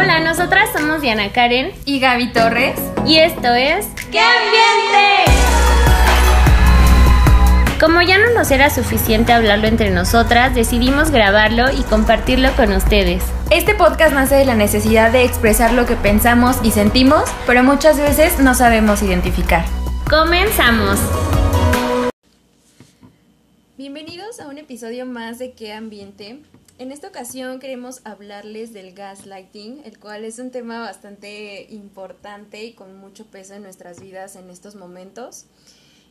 Hola, 0.00 0.20
nosotras 0.20 0.68
somos 0.72 1.00
Diana 1.02 1.32
Karen 1.32 1.72
y 1.84 1.98
Gaby 1.98 2.32
Torres. 2.32 2.78
y 3.04 3.16
esto 3.16 3.52
es 3.52 3.84
¡Qué 4.12 4.20
ambiente! 4.20 5.24
Como 7.80 8.00
ya 8.02 8.16
no 8.18 8.32
nos 8.32 8.52
era 8.52 8.70
suficiente 8.70 9.32
hablarlo 9.32 9.66
entre 9.66 9.90
nosotras, 9.90 10.54
decidimos 10.54 11.10
grabarlo 11.10 11.72
y 11.72 11.82
compartirlo 11.82 12.54
con 12.54 12.70
ustedes. 12.74 13.24
Este 13.50 13.74
podcast 13.74 14.14
nace 14.14 14.36
de 14.36 14.44
la 14.44 14.54
necesidad 14.54 15.10
de 15.10 15.24
expresar 15.24 15.72
lo 15.72 15.84
que 15.84 15.96
pensamos 15.96 16.58
y 16.62 16.70
sentimos, 16.70 17.24
pero 17.44 17.64
muchas 17.64 17.98
veces 17.98 18.38
no 18.38 18.54
sabemos 18.54 19.02
identificar. 19.02 19.64
¡Comenzamos! 20.08 21.00
Bienvenidos 23.76 24.38
a 24.38 24.46
un 24.46 24.58
episodio 24.58 25.06
más 25.06 25.40
de 25.40 25.54
¿Qué 25.54 25.72
ambiente? 25.72 26.38
En 26.78 26.92
esta 26.92 27.08
ocasión 27.08 27.58
queremos 27.58 28.02
hablarles 28.04 28.72
del 28.72 28.94
gaslighting, 28.94 29.82
el 29.84 29.98
cual 29.98 30.24
es 30.24 30.38
un 30.38 30.52
tema 30.52 30.78
bastante 30.78 31.66
importante 31.70 32.64
y 32.64 32.74
con 32.74 32.96
mucho 32.96 33.26
peso 33.26 33.54
en 33.54 33.64
nuestras 33.64 34.00
vidas 34.00 34.36
en 34.36 34.48
estos 34.48 34.76
momentos. 34.76 35.46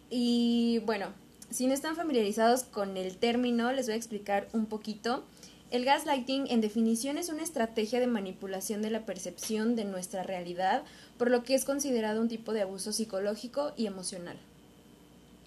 Y 0.10 0.82
bueno, 0.86 1.14
si 1.50 1.68
no 1.68 1.74
están 1.74 1.96
familiarizados 1.96 2.64
con 2.64 2.98
el 2.98 3.16
término, 3.16 3.72
les 3.72 3.86
voy 3.86 3.94
a 3.94 3.98
explicar 3.98 4.50
un 4.52 4.66
poquito. 4.66 5.24
El 5.72 5.86
gaslighting, 5.86 6.48
en 6.50 6.60
definición, 6.60 7.18
es 7.18 7.30
una 7.30 7.44
estrategia 7.44 8.02
de 8.02 8.08
manipulación 8.08 8.82
de 8.82 8.92
la 8.92 9.06
percepción 9.06 9.78
de 9.78 9.86
nuestra 9.86 10.24
realidad, 10.24 10.84
por 11.18 11.32
lo 11.32 11.46
que 11.46 11.56
es 11.56 11.64
considerado 11.64 12.20
un 12.20 12.28
tipo 12.28 12.52
de 12.52 12.64
abuso 12.64 12.92
psicológico 12.92 13.72
y 13.78 13.86
emocional. 13.86 14.38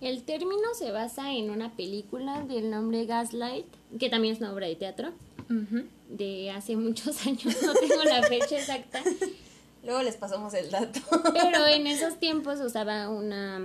El 0.01 0.23
término 0.23 0.75
se 0.75 0.91
basa 0.91 1.33
en 1.33 1.51
una 1.51 1.71
película 1.77 2.43
del 2.43 2.71
nombre 2.71 3.05
Gaslight, 3.05 3.67
que 3.99 4.09
también 4.09 4.35
es 4.35 4.41
una 4.41 4.53
obra 4.53 4.67
de 4.67 4.77
teatro, 4.77 5.11
de 6.09 6.51
hace 6.51 6.77
muchos 6.77 7.27
años, 7.27 7.57
no 7.63 7.75
tengo 7.75 8.03
la 8.05 8.23
fecha 8.23 8.59
exacta, 8.59 9.03
Luego 9.83 10.03
les 10.03 10.17
pasamos 10.17 10.53
el 10.53 10.71
dato. 10.71 11.01
pero 11.33 11.67
en 11.67 11.87
esos 11.87 12.19
tiempos 12.19 12.61
usaba 12.61 13.09
una 13.09 13.61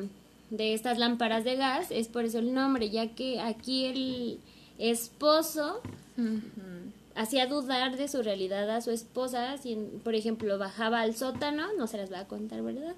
de 0.49 0.73
estas 0.73 0.97
lámparas 0.97 1.43
de 1.43 1.57
gas, 1.57 1.87
es 1.89 2.07
por 2.07 2.23
eso 2.23 2.39
el 2.39 2.53
nombre, 2.53 2.89
ya 2.89 3.13
que 3.15 3.41
aquí 3.41 3.85
el 3.85 4.39
esposo 4.77 5.81
hacía 7.15 7.47
dudar 7.47 7.97
de 7.97 8.07
su 8.07 8.21
realidad 8.23 8.69
a 8.69 8.81
su 8.81 8.91
esposa, 8.91 9.57
si 9.57 9.75
por 10.03 10.15
ejemplo 10.15 10.57
bajaba 10.57 11.01
al 11.01 11.15
sótano, 11.15 11.67
no 11.77 11.87
se 11.87 11.97
las 11.97 12.11
va 12.11 12.21
a 12.21 12.27
contar, 12.27 12.61
¿verdad? 12.61 12.95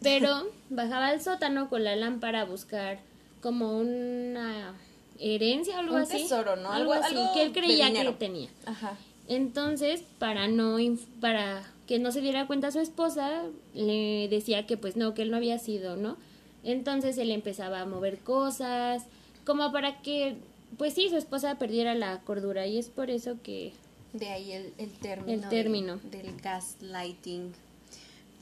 Pero 0.00 0.46
bajaba 0.70 1.08
al 1.08 1.20
sótano 1.20 1.68
con 1.68 1.84
la 1.84 1.96
lámpara 1.96 2.42
a 2.42 2.44
buscar 2.44 2.98
como 3.40 3.78
una 3.78 4.74
herencia 5.18 5.76
o 5.76 5.80
algo 5.80 5.94
Un 5.96 6.02
así. 6.02 6.18
tesoro, 6.22 6.56
¿no? 6.56 6.70
Algo, 6.72 6.92
Algo- 6.92 7.04
así, 7.06 7.14
algo 7.16 7.34
que 7.34 7.42
él 7.42 7.52
de 7.52 7.60
creía 7.60 7.92
que 7.92 8.12
tenía. 8.12 8.48
Ajá. 8.66 8.96
Entonces, 9.28 10.02
para 10.18 10.48
no 10.48 10.76
para 11.20 11.62
que 11.86 11.98
no 11.98 12.10
se 12.12 12.20
diera 12.20 12.46
cuenta 12.46 12.70
su 12.72 12.80
esposa, 12.80 13.42
le 13.74 14.28
decía 14.28 14.66
que 14.66 14.76
pues 14.76 14.96
no, 14.96 15.14
que 15.14 15.22
él 15.22 15.30
no 15.30 15.36
había 15.36 15.58
sido, 15.58 15.96
¿no? 15.96 16.16
Entonces 16.64 17.18
él 17.18 17.30
empezaba 17.30 17.80
a 17.80 17.86
mover 17.86 18.18
cosas, 18.18 19.04
como 19.44 19.72
para 19.72 20.00
que 20.02 20.36
pues 20.78 20.94
sí, 20.94 21.08
su 21.10 21.16
esposa 21.16 21.56
perdiera 21.58 21.94
la 21.94 22.20
cordura 22.20 22.66
y 22.66 22.78
es 22.78 22.88
por 22.88 23.10
eso 23.10 23.36
que 23.42 23.72
De 24.12 24.28
ahí 24.30 24.52
el, 24.52 24.72
el 24.78 24.90
término. 24.90 25.32
El 25.32 25.40
de- 25.42 25.48
término. 25.48 26.00
del 26.10 26.36
gaslighting. 26.40 27.52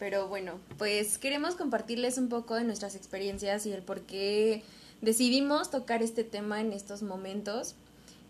Pero 0.01 0.29
bueno, 0.29 0.55
pues 0.79 1.19
queremos 1.19 1.57
compartirles 1.57 2.17
un 2.17 2.31
poco 2.31 2.55
de 2.55 2.65
nuestras 2.65 2.95
experiencias 2.95 3.67
y 3.67 3.73
el 3.73 3.83
por 3.83 4.01
qué 4.01 4.65
decidimos 5.03 5.71
tocar 5.71 6.03
este 6.03 6.25
tema 6.25 6.63
en 6.63 6.73
estos 6.73 7.03
momentos. 7.03 7.75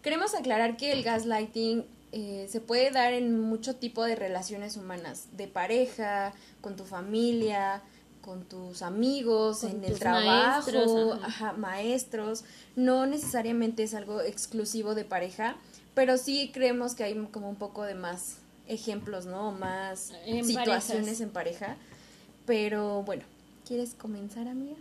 Queremos 0.03 0.35
aclarar 0.35 0.77
que 0.77 0.91
el 0.91 1.05
gaslighting 1.05 1.85
eh, 2.11 2.49
se 2.51 2.61
puede 2.61 2.91
dar 2.91 3.13
en 3.13 3.41
mucho 3.41 3.77
tipo 3.77 4.03
de 4.03 4.17
relaciones 4.17 4.77
humanas, 4.77 5.29
de 5.37 5.47
pareja, 5.47 6.33
con 6.61 6.75
tu 6.75 6.85
familia, 6.85 7.83
con 8.21 8.43
tus 8.47 8.83
amigos, 8.83 9.61
Con 9.61 9.71
en 9.71 9.85
el 9.85 9.97
trabajo, 9.97 10.73
maestros, 10.73 11.19
ajá. 11.23 11.27
ajá, 11.27 11.53
maestros. 11.53 12.45
No 12.75 13.07
necesariamente 13.07 13.85
es 13.85 13.95
algo 13.95 14.21
exclusivo 14.23 14.97
de 14.97 15.05
pareja, 15.05 15.57
pero 15.95 16.19
sí 16.19 16.51
creemos 16.53 16.97
que 16.97 17.05
hay 17.05 17.15
como 17.31 17.49
un 17.49 17.57
poco 17.57 17.85
de 17.85 17.95
más 17.95 18.40
ejemplos, 18.71 19.27
¿no? 19.27 19.53
Más 19.53 20.13
En 20.27 20.45
situaciones 20.45 21.05
parejas. 21.05 21.21
en 21.21 21.31
pareja. 21.31 21.77
Pero 22.47 23.03
bueno, 23.03 23.25
¿quieres 23.67 23.95
comenzar, 23.95 24.49
amiga? 24.49 24.77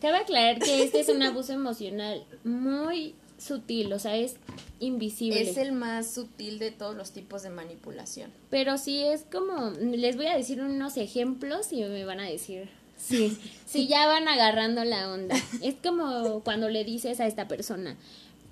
Cabe 0.00 0.18
aclarar 0.18 0.58
que 0.60 0.82
este 0.82 1.00
es 1.00 1.08
un 1.08 1.22
abuso 1.22 1.52
emocional 1.52 2.24
muy 2.44 3.14
sutil, 3.38 3.92
o 3.92 3.98
sea, 3.98 4.16
es 4.16 4.36
invisible. 4.78 5.42
Es 5.42 5.56
el 5.56 5.72
más 5.72 6.10
sutil 6.10 6.58
de 6.58 6.70
todos 6.70 6.94
los 6.96 7.10
tipos 7.10 7.42
de 7.42 7.50
manipulación. 7.50 8.30
Pero 8.50 8.78
sí 8.78 9.02
es 9.02 9.24
como, 9.30 9.70
les 9.80 10.16
voy 10.16 10.26
a 10.26 10.36
decir 10.36 10.60
unos 10.60 10.96
ejemplos 10.96 11.72
y 11.72 11.82
me 11.82 12.04
van 12.04 12.20
a 12.20 12.24
decir 12.24 12.68
sí, 12.96 13.36
sí 13.66 13.88
ya 13.88 14.06
van 14.06 14.28
agarrando 14.28 14.84
la 14.84 15.10
onda. 15.10 15.36
Es 15.62 15.74
como 15.82 16.40
cuando 16.44 16.68
le 16.68 16.84
dices 16.84 17.20
a 17.20 17.26
esta 17.26 17.48
persona, 17.48 17.96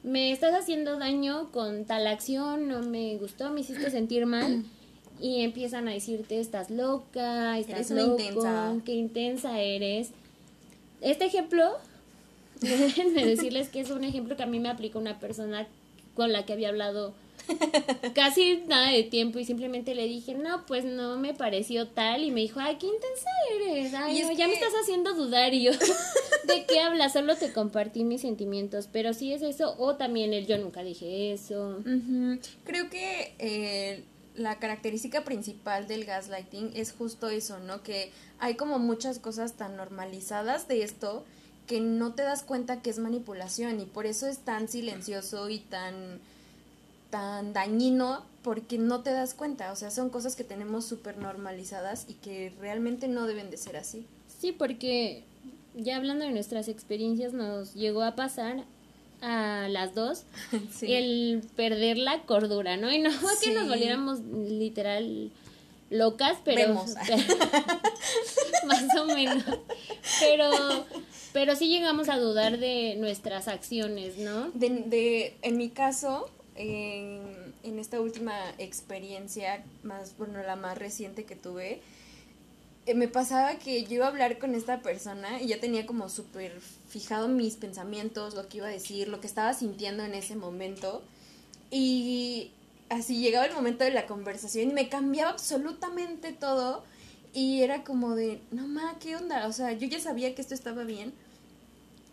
me 0.03 0.33
estás 0.33 0.55
haciendo 0.55 0.99
daño 0.99 1.51
con 1.53 1.85
tal 1.85 2.07
acción, 2.07 2.69
no 2.69 2.83
me 2.83 3.17
gustó, 3.17 3.51
me 3.51 3.61
hiciste 3.61 3.91
sentir 3.91 4.27
mal. 4.27 4.65
Y 5.21 5.41
empiezan 5.43 5.89
a 5.89 5.93
decirte, 5.93 6.39
estás 6.39 6.71
loca, 6.71 7.59
estás 7.59 7.91
Eres 7.91 8.07
loco, 8.07 8.23
intensa. 8.23 8.75
qué 8.85 8.93
intensa 8.95 9.61
eres. 9.61 10.11
Este 11.01 11.25
ejemplo, 11.25 11.73
déjenme 12.61 13.27
decirles 13.27 13.69
que 13.69 13.81
es 13.81 13.91
un 13.91 14.05
ejemplo 14.05 14.37
que 14.37 14.45
a 14.45 14.47
mí 14.47 14.61
me 14.61 14.69
aplica 14.69 14.99
una 14.99 15.19
persona 15.19 15.67
con 16.15 16.33
la 16.33 16.47
que 16.47 16.53
había 16.53 16.69
hablado 16.69 17.15
casi 18.15 18.63
nada 18.67 18.91
de 18.91 19.03
tiempo 19.05 19.39
y 19.39 19.45
simplemente 19.45 19.95
le 19.95 20.07
dije, 20.07 20.35
no, 20.35 20.67
pues 20.67 20.85
no 20.85 21.17
me 21.17 21.35
pareció 21.35 21.89
tal 21.89 22.23
y 22.23 22.31
me 22.31 22.41
dijo, 22.43 22.61
ay, 22.61 22.77
qué 22.79 22.87
intensa 22.87 23.31
eres, 23.57 23.95
ay, 23.95 24.23
no, 24.23 24.33
ya 24.33 24.47
me 24.47 24.55
estás 24.55 24.73
haciendo 24.83 25.15
dudar 25.15 25.53
y 25.55 25.63
yo, 25.63 25.73
¿de 26.49 26.65
qué 26.67 26.81
hablas? 26.81 27.13
Solo 27.13 27.37
te 27.37 27.53
compartí 27.53 28.05
mis 28.05 28.23
sentimientos, 28.23 28.89
pero 28.91 29.15
sí 29.15 29.33
es 29.33 29.43
eso, 29.43 29.77
o 29.79 29.97
también 29.97 30.33
el 30.33 30.47
yo 30.47 30.59
nunca 30.59 30.83
dije 30.83 31.33
eso. 31.33 31.79
Creo 32.65 32.91
que 32.91 33.35
eh, 33.39 34.03
la 34.35 34.59
característica 34.59 35.25
principal 35.25 35.87
del 35.87 36.05
gaslighting 36.05 36.73
es 36.75 36.93
justo 36.93 37.29
eso, 37.29 37.59
¿no? 37.61 37.83
Que 37.83 38.11
hay 38.39 38.55
como 38.55 38.79
muchas 38.79 39.19
cosas 39.19 39.55
tan 39.55 39.77
normalizadas 39.77 40.67
de 40.69 40.83
esto 40.83 41.25
que 41.67 41.81
no 41.81 42.15
te 42.15 42.23
das 42.23 42.43
cuenta 42.43 42.81
que 42.81 42.91
es 42.91 42.99
manipulación 42.99 43.81
y 43.81 43.85
por 43.85 44.07
eso 44.07 44.27
es 44.27 44.39
tan 44.39 44.69
silencioso 44.69 45.51
y 45.51 45.59
tan 45.59 46.21
tan 47.11 47.53
dañino 47.53 48.25
porque 48.43 48.79
no 48.79 49.03
te 49.03 49.11
das 49.11 49.35
cuenta, 49.35 49.73
o 49.73 49.77
sea, 49.77 49.91
son 49.91 50.11
cosas 50.11 50.37
que 50.37 50.45
tenemos 50.45 50.85
súper 50.85 51.19
normalizadas 51.19 52.07
y 52.09 52.15
que 52.15 52.53
realmente 52.61 53.09
no 53.09 53.27
deben 53.27 53.51
de 53.51 53.57
ser 53.57 53.77
así. 53.77 54.07
Sí, 54.41 54.53
porque 54.53 55.25
ya 55.75 55.97
hablando 55.97 56.25
de 56.25 56.31
nuestras 56.33 56.69
experiencias 56.69 57.33
nos 57.33 57.75
llegó 57.75 58.03
a 58.03 58.15
pasar 58.17 58.65
a 59.21 59.67
las 59.69 59.95
dos 59.95 60.25
Sí. 60.73 60.93
el 60.95 61.43
perder 61.57 61.99
la 61.99 62.23
cordura, 62.23 62.77
¿no? 62.77 62.93
Y 62.93 62.99
no 63.01 63.11
fue 63.11 63.33
que 63.43 63.51
nos 63.53 63.65
Sí. 63.65 63.69
volviéramos 63.69 64.21
literal 64.21 65.31
locas, 65.91 66.37
pero 66.45 66.75
más 68.67 68.97
o 68.99 69.05
menos. 69.07 69.43
Pero 70.21 70.51
pero 71.33 71.55
sí 71.57 71.69
llegamos 71.69 72.09
a 72.09 72.19
dudar 72.19 72.59
de 72.59 72.97
nuestras 72.97 73.49
acciones, 73.49 74.17
¿no? 74.19 74.51
De, 74.55 74.71
de- 74.71 75.37
en 75.43 75.57
mi 75.59 75.69
caso, 75.69 76.29
en, 76.57 77.21
en 77.63 77.79
esta 77.79 78.01
última 78.01 78.35
experiencia, 78.59 79.63
más, 79.83 80.17
bueno, 80.19 80.43
la 80.43 80.57
más 80.57 80.77
reciente 80.79 81.25
que 81.25 81.37
tuve, 81.37 81.81
me 82.95 83.09
pasaba 83.09 83.59
que 83.59 83.85
yo 83.85 83.97
iba 83.97 84.07
a 84.07 84.09
hablar 84.09 84.39
con 84.39 84.55
esta 84.55 84.81
persona 84.81 85.41
y 85.41 85.49
ya 85.49 85.61
tenía 85.61 85.87
como 85.87 86.09
súper 86.09 86.61
fijado 86.89 87.29
mis 87.29 87.57
pensamientos, 87.57 88.35
lo 88.35 88.49
que 88.49 88.59
iba 88.59 88.67
a 88.67 88.71
decir, 88.71 89.09
lo 89.09 89.21
que 89.21 89.27
estaba 89.27 89.53
sintiendo 89.55 90.05
en 90.05 90.15
ese 90.15 90.37
momento. 90.37 91.03
Y 91.71 92.51
así 92.89 93.21
llegaba 93.21 93.47
el 93.47 93.55
momento 93.55 93.85
de 93.85 93.91
la 93.91 94.07
conversación 94.07 94.71
y 94.71 94.73
me 94.73 94.89
cambiaba 94.89 95.31
absolutamente 95.31 96.33
todo. 96.33 96.85
Y 97.35 97.63
era 97.63 97.85
como 97.85 98.15
de, 98.15 98.41
no 98.51 98.67
ma, 98.67 98.97
¿qué 99.01 99.17
onda? 99.17 99.47
O 99.47 99.53
sea, 99.53 99.73
yo 99.73 99.87
ya 99.87 100.01
sabía 100.01 100.35
que 100.35 100.43
esto 100.43 100.55
estaba 100.55 100.85
bien 100.85 101.13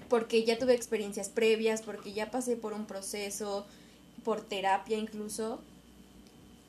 porque 0.09 0.43
ya 0.43 0.57
tuve 0.57 0.73
experiencias 0.73 1.29
previas, 1.29 1.81
porque 1.81 2.13
ya 2.13 2.31
pasé 2.31 2.55
por 2.55 2.73
un 2.73 2.85
proceso, 2.85 3.65
por 4.23 4.41
terapia 4.41 4.97
incluso, 4.97 5.59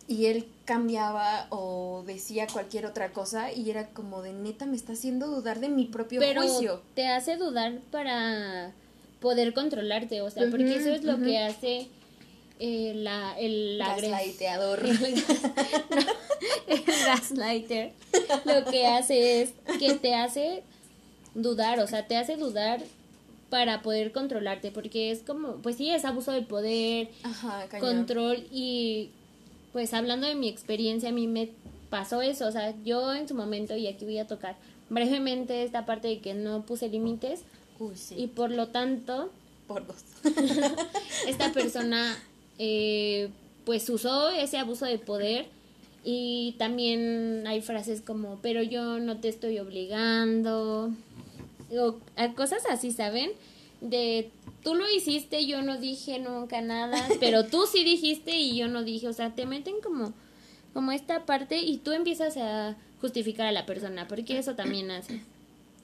y 0.08 0.26
él 0.26 0.46
cambiaba 0.64 1.46
o 1.50 2.04
decía 2.06 2.46
cualquier 2.52 2.86
otra 2.86 3.12
cosa 3.12 3.52
y 3.52 3.70
era 3.70 3.88
como 3.88 4.22
de 4.22 4.32
neta 4.32 4.66
me 4.66 4.76
está 4.76 4.92
haciendo 4.92 5.26
dudar 5.26 5.60
de 5.60 5.68
mi 5.68 5.84
propio 5.84 6.20
Pero 6.20 6.42
juicio. 6.42 6.82
te 6.94 7.08
hace 7.08 7.36
dudar 7.36 7.80
para 7.90 8.72
poder 9.20 9.54
controlarte, 9.54 10.20
o 10.20 10.30
sea, 10.30 10.48
porque 10.50 10.76
eso 10.76 10.90
es 10.90 11.04
lo 11.04 11.18
que 11.20 11.38
hace 11.38 11.88
eh, 12.58 12.92
la, 12.94 13.38
el 13.38 13.78
Gaslighteador. 13.78 14.84
el, 14.84 14.92
no, 15.00 16.00
el 16.66 16.82
gaslighter 17.04 17.92
lo 18.44 18.64
que 18.70 18.86
hace 18.86 19.42
es 19.42 19.52
que 19.78 19.94
te 19.94 20.14
hace 20.14 20.62
dudar, 21.34 21.80
o 21.80 21.86
sea, 21.86 22.06
te 22.06 22.16
hace 22.16 22.36
dudar 22.36 22.82
para 23.50 23.82
poder 23.82 24.12
controlarte, 24.12 24.70
porque 24.70 25.10
es 25.10 25.20
como, 25.20 25.56
pues 25.56 25.76
sí, 25.76 25.90
es 25.90 26.04
abuso 26.04 26.32
de 26.32 26.42
poder, 26.42 27.08
Ajá, 27.22 27.66
control 27.78 28.46
y 28.50 29.10
pues 29.76 29.92
hablando 29.92 30.26
de 30.26 30.34
mi 30.34 30.48
experiencia, 30.48 31.10
a 31.10 31.12
mí 31.12 31.26
me 31.26 31.50
pasó 31.90 32.22
eso, 32.22 32.46
o 32.46 32.50
sea, 32.50 32.74
yo 32.82 33.12
en 33.12 33.28
su 33.28 33.34
momento, 33.34 33.76
y 33.76 33.88
aquí 33.88 34.06
voy 34.06 34.16
a 34.16 34.26
tocar 34.26 34.56
brevemente 34.88 35.64
esta 35.64 35.84
parte 35.84 36.08
de 36.08 36.20
que 36.20 36.32
no 36.32 36.64
puse 36.64 36.88
límites, 36.88 37.42
y 38.16 38.28
por 38.28 38.50
lo 38.50 38.68
tanto, 38.68 39.30
por 39.68 39.86
dos, 39.86 39.98
esta 41.28 41.52
persona 41.52 42.16
eh, 42.58 43.28
pues 43.66 43.90
usó 43.90 44.30
ese 44.30 44.56
abuso 44.56 44.86
de 44.86 44.98
poder 44.98 45.44
y 46.02 46.54
también 46.56 47.44
hay 47.46 47.60
frases 47.60 48.00
como, 48.00 48.38
pero 48.40 48.62
yo 48.62 48.98
no 48.98 49.18
te 49.18 49.28
estoy 49.28 49.58
obligando, 49.58 50.90
o 51.70 51.96
a 52.16 52.32
cosas 52.32 52.62
así, 52.70 52.92
¿saben? 52.92 53.30
De 53.80 54.30
tú 54.62 54.74
lo 54.74 54.90
hiciste, 54.90 55.46
yo 55.46 55.62
no 55.62 55.78
dije 55.78 56.18
nunca 56.18 56.60
nada, 56.60 57.06
pero 57.20 57.46
tú 57.46 57.66
sí 57.66 57.84
dijiste 57.84 58.36
y 58.36 58.56
yo 58.56 58.68
no 58.68 58.82
dije, 58.82 59.08
o 59.08 59.12
sea, 59.12 59.34
te 59.34 59.46
meten 59.46 59.80
como 59.82 60.12
como 60.76 60.92
esta 60.92 61.24
parte 61.24 61.56
y 61.56 61.78
tú 61.78 61.92
empiezas 61.92 62.36
a 62.36 62.76
justificar 63.00 63.46
a 63.46 63.52
la 63.52 63.64
persona, 63.64 64.06
porque 64.06 64.38
eso 64.38 64.56
también 64.56 64.90
hace. 64.90 65.22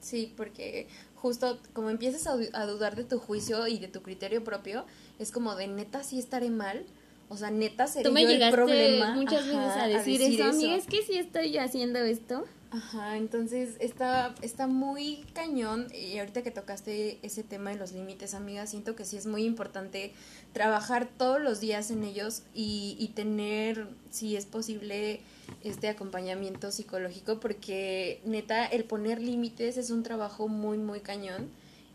Sí, 0.01 0.31
porque 0.37 0.87
justo 1.15 1.57
como 1.73 1.89
empiezas 1.89 2.27
a, 2.27 2.65
dudar 2.67 2.95
de 2.95 3.03
tu 3.03 3.17
juicio 3.17 3.65
y 3.67 3.79
de 3.79 3.87
tu 3.87 4.03
criterio 4.03 4.43
propio, 4.43 4.85
es 5.17 5.31
como 5.31 5.55
de 5.55 5.67
neta 5.67 6.03
sí 6.03 6.19
estaré 6.19 6.51
mal, 6.51 6.85
o 7.29 7.37
sea, 7.37 7.49
neta 7.49 7.87
sería 7.87 8.07
Tú 8.07 8.13
me 8.13 8.25
llegaste 8.25 9.01
muchas 9.15 9.47
veces 9.47 9.71
a 9.77 9.87
decir, 9.87 10.21
eso, 10.21 10.43
amiga, 10.43 10.75
es 10.75 10.85
que 10.85 11.01
sí 11.01 11.17
estoy 11.17 11.57
haciendo 11.57 11.97
esto. 11.97 12.45
Ajá, 12.73 13.17
entonces 13.17 13.75
está, 13.79 14.33
está 14.41 14.65
muy 14.65 15.25
cañón 15.35 15.89
y 15.93 16.17
ahorita 16.17 16.41
que 16.41 16.49
tocaste 16.49 17.19
ese 17.21 17.43
tema 17.43 17.69
de 17.69 17.75
los 17.75 17.91
límites, 17.91 18.33
amiga, 18.33 18.65
siento 18.65 18.95
que 18.95 19.05
sí 19.05 19.15
es 19.15 19.27
muy 19.27 19.43
importante 19.43 20.11
trabajar 20.53 21.07
todos 21.07 21.39
los 21.39 21.59
días 21.59 21.91
en 21.91 22.03
ellos 22.03 22.41
y, 22.55 22.95
y 22.97 23.09
tener, 23.09 23.87
si 24.09 24.35
es 24.35 24.47
posible, 24.47 25.21
este 25.63 25.87
acompañamiento 25.87 26.71
psicológico 26.71 27.39
porque 27.39 28.21
neta, 28.25 28.65
el 28.65 28.85
poner 28.85 29.21
límites 29.21 29.77
es 29.77 29.91
un 29.91 30.01
trabajo 30.01 30.47
muy, 30.47 30.79
muy 30.79 30.99
cañón 30.99 31.49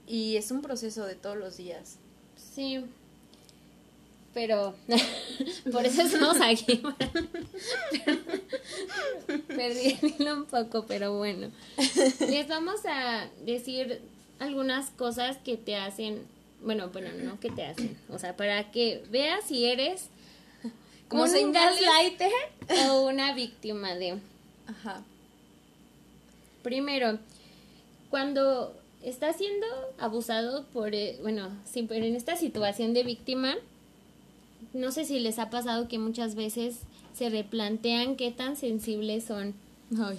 y 0.06 0.36
es 0.36 0.52
un 0.52 0.62
proceso 0.62 1.06
de 1.06 1.16
todos 1.16 1.36
los 1.36 1.56
días. 1.56 1.96
Sí, 2.36 2.84
pero 4.34 4.74
por 5.72 5.84
eso 5.86 6.02
estamos 6.02 6.40
aquí. 6.40 6.82
Perdí 9.48 9.98
un 10.20 10.44
poco, 10.46 10.84
pero 10.86 11.16
bueno. 11.16 11.50
Les 12.20 12.48
vamos 12.48 12.80
a 12.86 13.28
decir 13.44 14.00
algunas 14.38 14.90
cosas 14.90 15.38
que 15.38 15.56
te 15.56 15.76
hacen, 15.76 16.22
bueno, 16.62 16.90
bueno, 16.90 17.08
no 17.22 17.40
que 17.40 17.50
te 17.50 17.64
hacen, 17.64 17.96
o 18.08 18.18
sea, 18.18 18.36
para 18.36 18.70
que 18.70 19.02
veas 19.10 19.44
si 19.44 19.64
eres 19.64 20.08
como 21.08 21.24
un 21.24 21.52
gaslighter 21.52 22.32
o 22.90 23.02
una 23.02 23.32
víctima 23.34 23.94
de. 23.94 24.18
Ajá. 24.66 25.02
Primero, 26.62 27.18
cuando 28.10 28.74
estás 29.02 29.36
siendo 29.36 29.66
abusado 29.98 30.64
por, 30.66 30.94
eh, 30.94 31.18
bueno, 31.22 31.50
pero 31.88 32.04
en 32.04 32.14
esta 32.14 32.36
situación 32.36 32.94
de 32.94 33.04
víctima, 33.04 33.56
no 34.78 34.92
sé 34.92 35.04
si 35.04 35.18
les 35.18 35.38
ha 35.38 35.50
pasado 35.50 35.88
que 35.88 35.98
muchas 35.98 36.34
veces 36.34 36.80
se 37.12 37.28
replantean 37.28 38.16
qué 38.16 38.30
tan 38.30 38.56
sensibles 38.56 39.24
son. 39.24 39.54
Ay. 40.00 40.18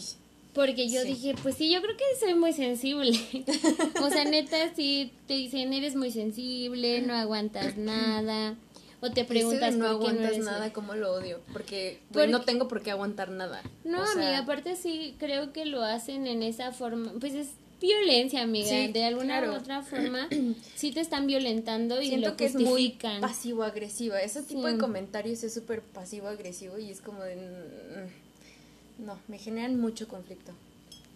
Porque 0.54 0.90
yo 0.90 1.04
dije, 1.04 1.36
pues 1.42 1.56
sí, 1.56 1.72
yo 1.72 1.82
creo 1.82 1.96
que 1.96 2.04
soy 2.20 2.34
muy 2.34 2.54
sensible. 2.54 3.18
o 4.02 4.10
sea, 4.10 4.26
neta, 4.26 4.74
si 4.76 5.12
te 5.28 5.36
dicen, 5.36 5.74
eres 5.74 5.96
muy 5.96 6.12
sensible, 6.12 7.02
no 7.02 7.14
aguantas 7.14 7.78
nada. 7.78 8.56
O 9.02 9.10
te 9.10 9.24
preguntas 9.24 9.76
no 9.76 9.88
aguantas 9.88 10.38
nada, 10.40 10.74
como 10.74 10.94
lo 10.94 11.14
odio. 11.14 11.40
Porque, 11.54 12.00
no 12.12 12.42
tengo 12.42 12.68
por 12.68 12.82
qué 12.82 12.92
aguantar 12.92 13.30
nada. 13.30 13.62
No, 13.86 14.04
amiga, 14.04 14.40
aparte 14.40 14.76
sí 14.76 15.16
creo 15.20 15.54
que 15.54 15.66
lo 15.66 15.84
hacen 15.84 16.28
en 16.28 16.44
esa 16.44 16.74
forma. 16.74 17.14
Pues 17.18 17.34
es 17.34 17.52
violencia, 17.80 18.42
amiga. 18.42 18.88
de 18.88 19.04
alguna 19.04 19.42
u 19.50 19.56
otra 19.56 19.82
forma, 19.84 20.28
sí 20.76 20.92
te 20.92 21.00
están 21.00 21.28
violentando 21.28 22.02
y 22.02 22.08
Siento 22.08 22.30
lo 22.30 22.38
que 22.38 22.46
es 22.46 22.56
muy 22.56 22.98
pasivo-agresiva. 23.22 24.22
Ese 24.22 24.44
tipo 24.44 24.68
de 24.68 24.78
comentarios 24.78 25.44
es 25.44 25.54
súper 25.54 25.82
pasivo-agresivo 25.82 26.78
y 26.78 26.90
es 26.90 27.02
como 27.02 27.24
de... 27.24 27.36
Mm, 27.36 29.06
no, 29.06 29.18
me 29.28 29.38
generan 29.38 29.80
mucho 29.80 30.08
conflicto. 30.08 30.52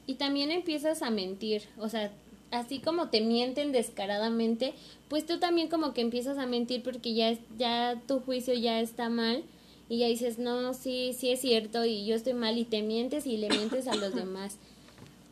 Y 0.07 0.15
también 0.15 0.51
empiezas 0.51 1.01
a 1.01 1.09
mentir, 1.09 1.63
o 1.77 1.89
sea, 1.89 2.11
así 2.51 2.79
como 2.79 3.09
te 3.09 3.21
mienten 3.21 3.71
descaradamente, 3.71 4.73
pues 5.07 5.25
tú 5.25 5.39
también 5.39 5.69
como 5.69 5.93
que 5.93 6.01
empiezas 6.01 6.37
a 6.37 6.45
mentir 6.45 6.83
porque 6.83 7.13
ya, 7.13 7.37
ya 7.57 8.01
tu 8.07 8.19
juicio 8.19 8.53
ya 8.53 8.79
está 8.79 9.09
mal 9.09 9.43
y 9.89 9.99
ya 9.99 10.07
dices, 10.07 10.39
no, 10.39 10.73
sí, 10.73 11.15
sí 11.17 11.29
es 11.29 11.41
cierto 11.41 11.85
y 11.85 12.05
yo 12.05 12.15
estoy 12.15 12.33
mal 12.33 12.57
y 12.57 12.65
te 12.65 12.81
mientes 12.81 13.25
y 13.25 13.37
le 13.37 13.49
mientes 13.49 13.87
a 13.87 13.95
los 13.95 14.13
demás 14.15 14.57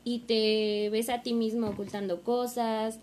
y 0.03 0.19
te 0.19 0.89
ves 0.89 1.09
a 1.09 1.21
ti 1.21 1.33
mismo 1.33 1.68
ocultando 1.68 2.21
cosas, 2.21 3.00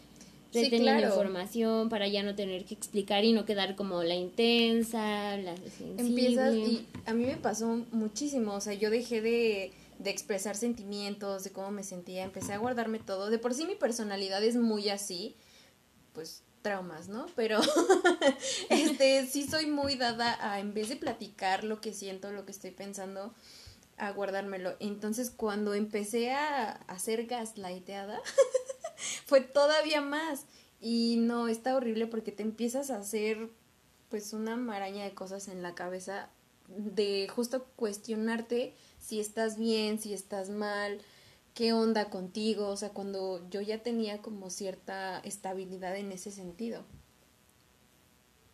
reteniendo 0.52 1.06
información 1.06 1.88
para 1.88 2.08
ya 2.08 2.22
no 2.22 2.34
tener 2.34 2.64
que 2.64 2.74
explicar 2.74 3.24
y 3.24 3.32
no 3.32 3.44
quedar 3.44 3.76
como 3.76 4.02
la 4.02 4.14
intensa, 4.14 5.36
la 5.36 5.56
sensible. 5.56 5.94
Empiezas 5.98 6.54
y 6.54 6.86
a 7.06 7.14
mí 7.14 7.26
me 7.26 7.36
pasó 7.36 7.84
muchísimo, 7.92 8.54
o 8.54 8.60
sea, 8.60 8.74
yo 8.74 8.90
dejé 8.90 9.20
de, 9.20 9.72
de 9.98 10.10
expresar 10.10 10.56
sentimientos, 10.56 11.44
de 11.44 11.50
cómo 11.50 11.70
me 11.70 11.82
sentía, 11.82 12.24
empecé 12.24 12.52
a 12.52 12.58
guardarme 12.58 12.98
todo. 12.98 13.30
De 13.30 13.38
por 13.38 13.54
sí 13.54 13.66
mi 13.66 13.74
personalidad 13.74 14.42
es 14.42 14.56
muy 14.56 14.88
así, 14.88 15.36
pues 16.12 16.42
traumas, 16.62 17.08
¿no? 17.08 17.26
Pero 17.36 17.60
este 18.70 19.26
sí 19.26 19.46
soy 19.46 19.66
muy 19.66 19.94
dada 19.96 20.36
a 20.40 20.60
en 20.60 20.74
vez 20.74 20.88
de 20.88 20.96
platicar 20.96 21.64
lo 21.64 21.80
que 21.80 21.92
siento, 21.92 22.32
lo 22.32 22.44
que 22.44 22.52
estoy 22.52 22.70
pensando, 22.70 23.34
a 23.98 24.10
guardármelo. 24.12 24.74
Entonces 24.80 25.30
cuando 25.30 25.74
empecé 25.74 26.32
a 26.32 26.72
hacer 26.86 27.26
gaslighteada, 27.26 28.20
fue 29.26 29.40
todavía 29.40 30.00
más. 30.00 30.44
Y 30.80 31.16
no, 31.18 31.48
está 31.48 31.76
horrible 31.76 32.06
porque 32.06 32.32
te 32.32 32.42
empiezas 32.42 32.90
a 32.90 32.96
hacer 32.96 33.50
pues 34.08 34.32
una 34.32 34.56
maraña 34.56 35.04
de 35.04 35.14
cosas 35.14 35.48
en 35.48 35.62
la 35.62 35.74
cabeza 35.74 36.30
de 36.68 37.28
justo 37.28 37.64
cuestionarte 37.76 38.74
si 39.00 39.20
estás 39.20 39.56
bien, 39.58 39.98
si 39.98 40.12
estás 40.12 40.50
mal, 40.50 41.00
qué 41.54 41.72
onda 41.72 42.10
contigo, 42.10 42.68
o 42.68 42.76
sea, 42.76 42.90
cuando 42.90 43.48
yo 43.50 43.60
ya 43.60 43.82
tenía 43.82 44.22
como 44.22 44.50
cierta 44.50 45.18
estabilidad 45.20 45.96
en 45.96 46.12
ese 46.12 46.30
sentido. 46.30 46.84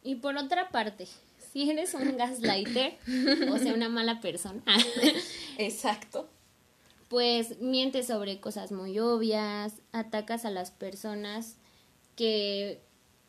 Y 0.03 0.17
por 0.17 0.37
otra 0.37 0.71
parte, 0.71 1.09
si 1.55 1.71
eres 1.71 1.95
un 1.95 2.17
gaslighter, 2.17 2.99
o 3.49 3.59
sea, 3.59 3.75
una 3.75 3.89
mala 3.89 4.21
persona. 4.21 4.61
Exacto. 5.59 6.29
Pues 7.09 7.61
mientes 7.61 8.09
sobre 8.09 8.41
cosas 8.41 8.73
muy 8.73 8.99
obvias, 8.99 9.73
atacas 9.93 10.45
a 10.45 10.51
las 10.51 10.73
personas 10.73 11.55
que, 12.17 12.83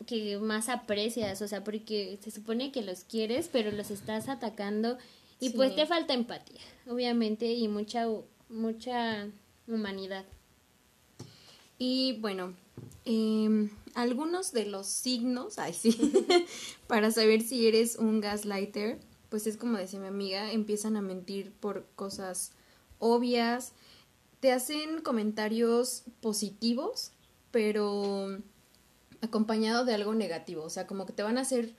que 0.06 0.38
más 0.38 0.68
aprecias, 0.68 1.40
o 1.40 1.46
sea, 1.46 1.62
porque 1.62 2.18
se 2.20 2.32
supone 2.32 2.72
que 2.72 2.82
los 2.82 3.04
quieres, 3.04 3.48
pero 3.50 3.70
los 3.70 3.92
estás 3.92 4.28
atacando 4.28 4.98
y 5.38 5.50
pues 5.50 5.76
te 5.76 5.86
falta 5.86 6.12
empatía, 6.12 6.62
obviamente, 6.88 7.52
y 7.52 7.68
mucha, 7.68 8.08
mucha 8.48 9.28
humanidad. 9.68 10.24
Y 11.78 12.18
bueno, 12.20 12.54
eh, 13.04 13.68
algunos 13.96 14.52
de 14.52 14.66
los 14.66 14.86
signos, 14.86 15.58
ay 15.58 15.72
sí, 15.72 15.96
para 16.86 17.10
saber 17.10 17.40
si 17.40 17.66
eres 17.66 17.96
un 17.96 18.20
gaslighter, 18.20 19.00
pues 19.30 19.46
es 19.46 19.56
como 19.56 19.78
decía 19.78 19.98
mi 19.98 20.06
amiga, 20.06 20.52
empiezan 20.52 20.96
a 20.96 21.02
mentir 21.02 21.50
por 21.52 21.86
cosas 21.96 22.52
obvias, 22.98 23.72
te 24.40 24.52
hacen 24.52 25.00
comentarios 25.00 26.02
positivos, 26.20 27.12
pero 27.50 28.38
acompañado 29.22 29.86
de 29.86 29.94
algo 29.94 30.14
negativo, 30.14 30.62
o 30.62 30.70
sea, 30.70 30.86
como 30.86 31.06
que 31.06 31.14
te 31.14 31.22
van 31.22 31.38
a 31.38 31.40
hacer, 31.40 31.74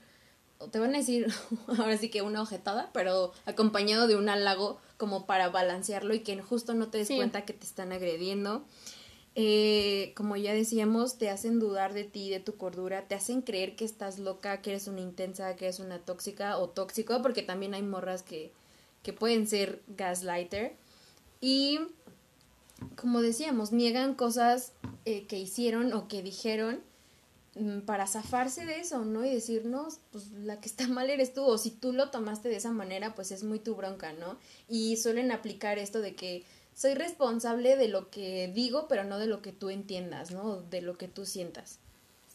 te 0.71 0.79
van 0.79 0.95
a 0.95 0.97
decir, 0.97 1.27
ahora 1.67 1.99
sí 1.99 2.09
que 2.09 2.23
una 2.23 2.41
ojetada, 2.41 2.89
pero 2.93 3.31
acompañado 3.45 4.07
de 4.07 4.15
un 4.15 4.27
halago 4.27 4.79
como 4.97 5.27
para 5.27 5.49
balancearlo 5.49 6.15
y 6.15 6.21
que 6.21 6.41
justo 6.41 6.73
no 6.73 6.89
te 6.89 6.97
des 6.97 7.09
cuenta 7.09 7.45
que 7.45 7.53
te 7.53 7.65
están 7.65 7.91
agrediendo 7.91 8.65
eh, 9.39 10.13
como 10.15 10.35
ya 10.35 10.51
decíamos, 10.51 11.19
te 11.19 11.29
hacen 11.29 11.59
dudar 11.59 11.93
de 11.93 12.03
ti, 12.05 12.31
de 12.31 12.39
tu 12.39 12.55
cordura, 12.55 13.07
te 13.07 13.13
hacen 13.13 13.43
creer 13.43 13.75
que 13.75 13.85
estás 13.85 14.17
loca, 14.17 14.63
que 14.63 14.71
eres 14.71 14.87
una 14.87 15.01
intensa, 15.01 15.55
que 15.55 15.65
eres 15.65 15.79
una 15.79 15.99
tóxica 15.99 16.57
o 16.57 16.69
tóxico, 16.69 17.21
porque 17.21 17.43
también 17.43 17.75
hay 17.75 17.83
morras 17.83 18.23
que, 18.23 18.51
que 19.03 19.13
pueden 19.13 19.45
ser 19.45 19.83
gaslighter. 19.95 20.75
Y 21.39 21.79
como 22.95 23.21
decíamos, 23.21 23.71
niegan 23.71 24.15
cosas 24.15 24.71
eh, 25.05 25.27
que 25.27 25.37
hicieron 25.37 25.93
o 25.93 26.07
que 26.07 26.23
dijeron 26.23 26.81
mm, 27.53 27.81
para 27.81 28.07
zafarse 28.07 28.65
de 28.65 28.79
eso, 28.79 29.05
¿no? 29.05 29.23
Y 29.23 29.29
decir, 29.31 29.65
no, 29.65 29.87
pues 30.11 30.31
la 30.31 30.59
que 30.59 30.67
está 30.67 30.87
mal 30.87 31.11
eres 31.11 31.35
tú, 31.35 31.43
o 31.43 31.59
si 31.59 31.69
tú 31.69 31.93
lo 31.93 32.09
tomaste 32.09 32.49
de 32.49 32.55
esa 32.55 32.71
manera, 32.71 33.13
pues 33.13 33.31
es 33.31 33.43
muy 33.43 33.59
tu 33.59 33.75
bronca, 33.75 34.13
¿no? 34.13 34.39
Y 34.67 34.97
suelen 34.97 35.31
aplicar 35.31 35.77
esto 35.77 36.01
de 36.01 36.15
que 36.15 36.43
soy 36.77 36.93
responsable 36.93 37.75
de 37.75 37.87
lo 37.87 38.11
que 38.11 38.51
digo, 38.53 38.87
pero 38.87 39.03
no 39.03 39.17
de 39.17 39.25
lo 39.25 39.41
que 39.41 39.51
tú 39.51 39.71
entiendas, 39.71 40.29
¿no? 40.29 40.61
De 40.61 40.83
lo 40.83 40.95
que 40.95 41.07
tú 41.07 41.25
sientas. 41.25 41.79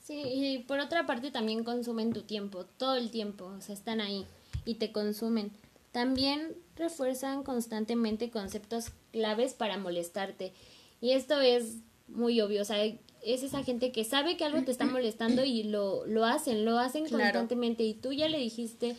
Sí, 0.03 0.21
y 0.21 0.59
por 0.67 0.81
otra 0.81 1.07
parte 1.07 1.31
también 1.31 1.63
consumen 1.63 2.13
tu 2.13 2.23
tiempo, 2.23 2.65
todo 2.77 2.97
el 2.97 3.13
tiempo, 3.13 3.45
o 3.45 3.61
sea, 3.61 3.73
están 3.73 4.01
ahí 4.01 4.27
y 4.65 4.75
te 4.75 4.91
consumen. 4.91 5.53
también 5.93 6.55
refuerzan 6.75 7.45
constantemente 7.45 8.31
conceptos 8.31 8.87
claves 9.13 9.53
para 9.53 9.77
molestarte. 9.77 10.53
Y 11.01 11.13
esto 11.13 11.41
es 11.41 11.77
muy 12.09 12.41
obvio, 12.41 12.63
o 12.63 12.65
sea, 12.65 12.83
es 12.85 13.43
esa 13.43 13.63
gente 13.63 13.93
que 13.93 14.03
sabe 14.03 14.37
que 14.37 14.45
algo 14.45 14.65
te 14.65 14.73
está 14.73 14.87
molestando 14.87 15.45
y 15.45 15.65
lo, 15.65 16.05
lo 16.07 16.25
hacen, 16.25 16.65
lo 16.65 16.79
hacen 16.79 17.09
constantemente 17.09 17.85
y 17.85 17.95
tú 17.95 18.13
ya 18.13 18.27
le 18.29 18.39
dijiste, 18.39 18.97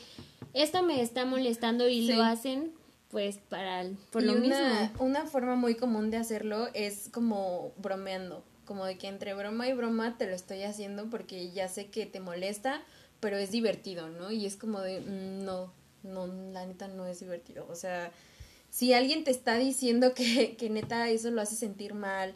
esto 0.53 0.83
me 0.83 1.01
está 1.01 1.25
molestando 1.25 1.89
y 1.89 2.07
lo 2.07 2.23
hacen 2.23 2.71
pues 3.13 3.37
para 3.37 3.85
por 4.11 4.23
lo 4.23 4.33
una, 4.33 4.41
mismo. 4.41 5.05
Una 5.05 5.25
forma 5.27 5.55
muy 5.55 5.75
común 5.75 6.09
de 6.09 6.17
hacerlo 6.17 6.67
es 6.73 7.09
como 7.13 7.71
bromeando, 7.77 8.43
como 8.65 8.85
de 8.85 8.97
que 8.97 9.07
entre 9.07 9.35
broma 9.35 9.67
y 9.67 9.73
broma 9.73 10.17
te 10.17 10.25
lo 10.25 10.33
estoy 10.33 10.63
haciendo 10.63 11.11
porque 11.11 11.51
ya 11.51 11.67
sé 11.67 11.91
que 11.91 12.07
te 12.07 12.19
molesta, 12.19 12.81
pero 13.19 13.37
es 13.37 13.51
divertido, 13.51 14.09
¿no? 14.09 14.31
Y 14.31 14.47
es 14.47 14.57
como 14.57 14.81
de, 14.81 14.99
mm, 14.99 15.45
no, 15.45 15.71
no, 16.01 16.25
la 16.25 16.65
neta 16.65 16.87
no 16.87 17.05
es 17.05 17.19
divertido. 17.19 17.67
O 17.69 17.75
sea, 17.75 18.11
si 18.71 18.93
alguien 18.93 19.23
te 19.23 19.29
está 19.29 19.59
diciendo 19.59 20.15
que, 20.15 20.55
que 20.57 20.71
neta 20.71 21.07
eso 21.09 21.29
lo 21.29 21.39
hace 21.39 21.55
sentir 21.55 21.93
mal, 21.93 22.33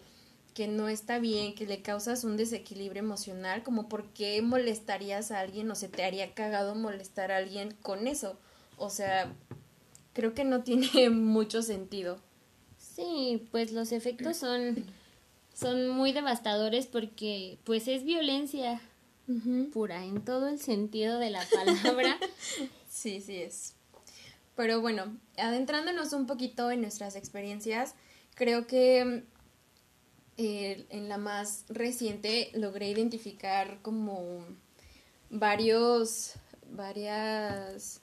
que 0.54 0.68
no 0.68 0.90
está 0.90 1.18
bien, 1.18 1.56
que 1.56 1.66
le 1.66 1.82
causas 1.82 2.24
un 2.24 2.38
desequilibrio 2.38 3.02
emocional, 3.02 3.64
como 3.64 3.90
por 3.90 4.06
qué 4.14 4.44
molestarías 4.44 5.32
a 5.32 5.40
alguien 5.40 5.72
o 5.72 5.76
se 5.76 5.90
te 5.90 6.04
haría 6.04 6.36
cagado 6.36 6.76
molestar 6.76 7.32
a 7.32 7.38
alguien 7.38 7.74
con 7.82 8.06
eso. 8.06 8.38
O 8.78 8.92
sea, 8.92 9.34
creo 10.18 10.34
que 10.34 10.44
no 10.44 10.64
tiene 10.64 11.10
mucho 11.12 11.62
sentido. 11.62 12.18
Sí, 12.80 13.48
pues 13.52 13.72
los 13.72 13.92
efectos 13.92 14.38
son, 14.38 14.84
son 15.54 15.90
muy 15.90 16.12
devastadores 16.12 16.88
porque 16.88 17.60
pues 17.64 17.88
es 17.88 18.04
violencia 18.04 18.82
pura 19.72 20.06
en 20.06 20.24
todo 20.26 20.48
el 20.48 20.60
sentido 20.60 21.20
de 21.20 21.30
la 21.30 21.46
palabra. 21.54 22.18
sí, 22.90 23.22
sí 23.22 23.38
es. 23.38 23.76
Pero 24.56 24.82
bueno, 24.82 25.16
adentrándonos 25.38 26.14
un 26.14 26.26
poquito 26.26 26.72
en 26.72 26.82
nuestras 26.82 27.16
experiencias, 27.16 27.94
creo 28.34 28.66
que 28.66 29.24
eh, 30.38 30.88
en 30.90 31.10
la 31.10 31.20
más 31.20 31.66
reciente 31.70 32.50
logré 32.56 32.90
identificar 32.90 33.84
como 33.84 34.44
varios, 35.30 36.34
varias, 36.72 38.02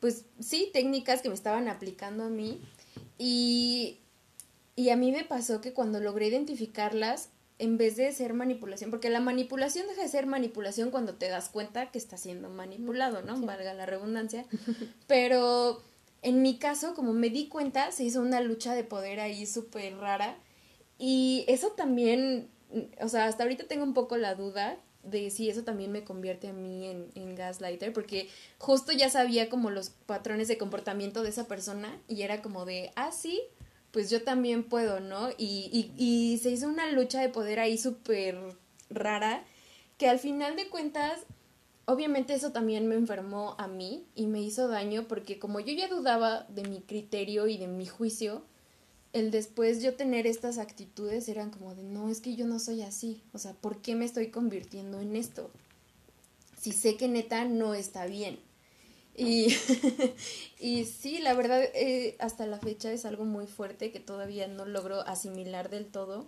pues 0.00 0.24
sí, 0.40 0.70
técnicas 0.72 1.22
que 1.22 1.28
me 1.28 1.34
estaban 1.34 1.68
aplicando 1.68 2.24
a 2.24 2.28
mí. 2.28 2.60
Y, 3.18 3.98
y 4.74 4.90
a 4.90 4.96
mí 4.96 5.12
me 5.12 5.24
pasó 5.24 5.60
que 5.60 5.72
cuando 5.72 6.00
logré 6.00 6.26
identificarlas, 6.26 7.30
en 7.58 7.78
vez 7.78 7.96
de 7.96 8.12
ser 8.12 8.34
manipulación, 8.34 8.90
porque 8.90 9.08
la 9.08 9.20
manipulación 9.20 9.86
deja 9.86 10.02
de 10.02 10.08
ser 10.08 10.26
manipulación 10.26 10.90
cuando 10.90 11.14
te 11.14 11.28
das 11.28 11.48
cuenta 11.48 11.90
que 11.90 11.98
está 11.98 12.18
siendo 12.18 12.50
manipulado, 12.50 13.22
¿no? 13.22 13.40
Valga 13.40 13.72
la 13.72 13.86
redundancia. 13.86 14.44
Pero 15.06 15.82
en 16.22 16.42
mi 16.42 16.58
caso, 16.58 16.94
como 16.94 17.12
me 17.12 17.30
di 17.30 17.48
cuenta, 17.48 17.92
se 17.92 18.04
hizo 18.04 18.20
una 18.20 18.40
lucha 18.40 18.74
de 18.74 18.84
poder 18.84 19.20
ahí 19.20 19.46
súper 19.46 19.96
rara 19.96 20.36
y 20.98 21.44
eso 21.48 21.68
también, 21.68 22.50
o 23.00 23.08
sea, 23.08 23.26
hasta 23.26 23.44
ahorita 23.44 23.68
tengo 23.68 23.84
un 23.84 23.94
poco 23.94 24.16
la 24.16 24.34
duda 24.34 24.76
de 25.06 25.30
si 25.30 25.48
eso 25.48 25.62
también 25.62 25.92
me 25.92 26.04
convierte 26.04 26.48
a 26.48 26.52
mí 26.52 26.86
en, 27.14 27.34
gaslighter, 27.34 27.92
porque 27.92 28.28
justo 28.58 28.92
ya 28.92 29.10
sabía 29.10 29.48
como 29.48 29.70
los 29.70 29.90
patrones 29.90 30.48
de 30.48 30.58
comportamiento 30.58 31.22
de 31.22 31.30
esa 31.30 31.46
persona 31.46 32.00
y 32.08 32.22
era 32.22 32.42
como 32.42 32.64
de, 32.64 32.90
ah, 32.96 33.12
sí, 33.12 33.42
pues 33.90 34.10
yo 34.10 34.22
también 34.22 34.64
puedo, 34.64 35.00
¿no? 35.00 35.30
Y, 35.38 35.70
y, 35.72 35.92
y 35.96 36.38
se 36.38 36.50
hizo 36.50 36.68
una 36.68 36.90
lucha 36.90 37.20
de 37.20 37.28
poder 37.28 37.60
ahí 37.60 37.78
súper 37.78 38.38
rara, 38.90 39.44
que 39.98 40.08
al 40.08 40.18
final 40.18 40.56
de 40.56 40.68
cuentas, 40.68 41.20
obviamente 41.84 42.34
eso 42.34 42.52
también 42.52 42.86
me 42.86 42.94
enfermó 42.94 43.54
a 43.58 43.66
mí 43.68 44.06
y 44.14 44.26
me 44.26 44.42
hizo 44.42 44.68
daño, 44.68 45.06
porque 45.08 45.38
como 45.38 45.60
yo 45.60 45.72
ya 45.72 45.88
dudaba 45.88 46.44
de 46.48 46.62
mi 46.64 46.80
criterio 46.80 47.46
y 47.46 47.56
de 47.58 47.68
mi 47.68 47.86
juicio, 47.86 48.42
el 49.16 49.30
después 49.30 49.82
yo 49.82 49.94
tener 49.94 50.26
estas 50.26 50.58
actitudes 50.58 51.28
eran 51.28 51.50
como 51.50 51.74
de, 51.74 51.82
no, 51.82 52.10
es 52.10 52.20
que 52.20 52.36
yo 52.36 52.46
no 52.46 52.58
soy 52.58 52.82
así, 52.82 53.22
o 53.32 53.38
sea, 53.38 53.54
¿por 53.54 53.80
qué 53.80 53.94
me 53.94 54.04
estoy 54.04 54.30
convirtiendo 54.30 55.00
en 55.00 55.16
esto? 55.16 55.50
Si 56.60 56.72
sé 56.72 56.96
que 56.96 57.08
neta 57.08 57.46
no 57.46 57.72
está 57.72 58.06
bien. 58.06 58.38
Y, 59.16 59.56
y 60.60 60.84
sí, 60.84 61.18
la 61.18 61.32
verdad, 61.32 61.62
eh, 61.74 62.16
hasta 62.18 62.46
la 62.46 62.58
fecha 62.58 62.92
es 62.92 63.06
algo 63.06 63.24
muy 63.24 63.46
fuerte 63.46 63.90
que 63.90 64.00
todavía 64.00 64.48
no 64.48 64.66
logro 64.66 65.00
asimilar 65.00 65.70
del 65.70 65.86
todo. 65.86 66.26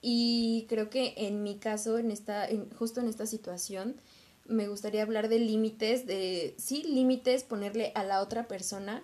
Y 0.00 0.64
creo 0.70 0.88
que 0.88 1.12
en 1.16 1.42
mi 1.42 1.58
caso, 1.58 1.98
en 1.98 2.10
esta, 2.10 2.48
en, 2.48 2.70
justo 2.70 3.00
en 3.00 3.08
esta 3.08 3.26
situación, 3.26 4.00
me 4.46 4.68
gustaría 4.68 5.02
hablar 5.02 5.28
de 5.28 5.38
límites, 5.40 6.06
de, 6.06 6.54
sí, 6.56 6.82
límites, 6.82 7.44
ponerle 7.44 7.92
a 7.94 8.04
la 8.04 8.22
otra 8.22 8.48
persona, 8.48 9.02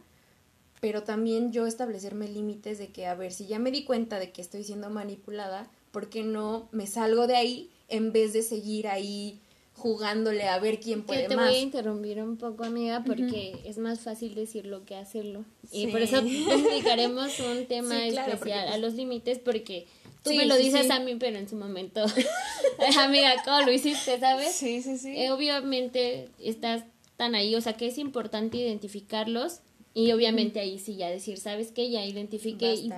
pero 0.82 1.04
también 1.04 1.52
yo 1.52 1.68
establecerme 1.68 2.26
límites 2.26 2.76
de 2.76 2.88
que, 2.88 3.06
a 3.06 3.14
ver, 3.14 3.32
si 3.32 3.46
ya 3.46 3.60
me 3.60 3.70
di 3.70 3.84
cuenta 3.84 4.18
de 4.18 4.32
que 4.32 4.42
estoy 4.42 4.64
siendo 4.64 4.90
manipulada, 4.90 5.70
¿por 5.92 6.10
qué 6.10 6.24
no 6.24 6.68
me 6.72 6.88
salgo 6.88 7.28
de 7.28 7.36
ahí 7.36 7.70
en 7.88 8.10
vez 8.12 8.32
de 8.32 8.42
seguir 8.42 8.88
ahí 8.88 9.38
jugándole 9.76 10.48
a 10.48 10.58
ver 10.58 10.80
quién 10.80 11.04
puede 11.04 11.28
más? 11.28 11.28
te 11.28 11.36
voy 11.36 11.54
a 11.54 11.60
interrumpir 11.60 12.20
un 12.20 12.36
poco, 12.36 12.64
amiga, 12.64 13.04
porque 13.06 13.60
es 13.64 13.78
más 13.78 14.00
fácil 14.00 14.34
decirlo 14.34 14.84
que 14.84 14.96
hacerlo. 14.96 15.44
Y 15.70 15.86
por 15.86 16.02
eso 16.02 16.20
dedicaremos 16.20 17.38
un 17.38 17.64
tema 17.68 18.04
especial 18.04 18.66
a 18.66 18.70
pues 18.70 18.80
los 18.80 18.94
límites, 18.94 19.38
porque 19.38 19.86
tú 20.24 20.34
me 20.34 20.46
lo 20.46 20.56
dices 20.56 20.90
a 20.90 20.98
mí, 20.98 21.14
pero 21.14 21.38
en 21.38 21.48
su 21.48 21.54
momento, 21.54 22.04
amiga, 22.98 23.36
¿cómo 23.44 23.60
lo 23.60 23.70
hiciste, 23.70 24.18
sabes? 24.18 24.52
Sí, 24.52 24.82
sí, 24.82 24.98
sí. 24.98 25.16
Eh, 25.16 25.30
obviamente 25.30 26.28
estás 26.40 26.82
tan 27.16 27.36
ahí, 27.36 27.54
o 27.54 27.60
sea 27.60 27.74
que 27.74 27.86
es 27.86 27.98
importante 27.98 28.56
identificarlos 28.56 29.60
y 29.94 30.12
obviamente 30.12 30.60
ahí 30.60 30.78
sí 30.78 30.96
ya 30.96 31.10
decir, 31.10 31.38
¿sabes 31.38 31.70
qué? 31.72 31.90
Ya 31.90 32.04
identifiqué 32.04 32.74
y, 32.74 32.92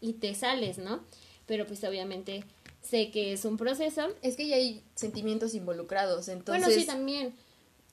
y, 0.00 0.12
te 0.14 0.34
sales, 0.34 0.78
¿no? 0.78 1.04
Pero 1.46 1.66
pues 1.66 1.82
obviamente 1.84 2.44
sé 2.82 3.10
que 3.10 3.32
es 3.32 3.44
un 3.44 3.56
proceso. 3.56 4.08
Es 4.22 4.36
que 4.36 4.48
ya 4.48 4.56
hay 4.56 4.82
sentimientos 4.94 5.54
involucrados, 5.54 6.28
entonces... 6.28 6.64
Bueno, 6.64 6.80
sí, 6.80 6.86
también. 6.86 7.34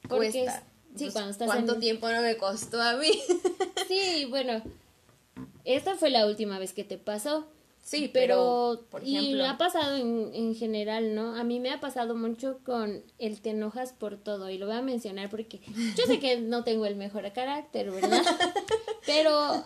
cuesta. 0.07 0.63
sí, 0.95 1.05
pues, 1.05 1.13
cuando 1.13 1.31
estás 1.31 1.47
¿Cuánto 1.47 1.77
tiempo 1.77 2.09
no 2.09 2.21
me 2.21 2.37
costó 2.37 2.81
a 2.81 2.97
mí? 2.97 3.11
sí, 3.87 4.25
bueno, 4.29 4.61
esta 5.63 5.95
fue 5.95 6.09
la 6.09 6.25
última 6.25 6.59
vez 6.59 6.73
que 6.73 6.83
te 6.83 6.97
pasó. 6.97 7.47
Sí, 7.87 8.09
pero, 8.11 8.85
por 8.89 9.01
ejemplo... 9.01 9.45
Y 9.45 9.47
ha 9.47 9.57
pasado 9.57 9.95
en, 9.95 10.31
en 10.33 10.53
general, 10.55 11.15
¿no? 11.15 11.37
A 11.37 11.45
mí 11.45 11.61
me 11.61 11.71
ha 11.71 11.79
pasado 11.79 12.15
mucho 12.15 12.59
con 12.65 13.01
el 13.17 13.39
te 13.39 13.51
enojas 13.51 13.93
por 13.93 14.17
todo 14.17 14.49
y 14.49 14.57
lo 14.57 14.65
voy 14.65 14.75
a 14.75 14.81
mencionar 14.81 15.29
porque 15.29 15.61
yo 15.95 16.05
sé 16.05 16.19
que 16.19 16.35
no 16.41 16.65
tengo 16.65 16.85
el 16.85 16.97
mejor 16.97 17.31
carácter, 17.31 17.89
¿verdad? 17.89 18.21
pero 19.05 19.63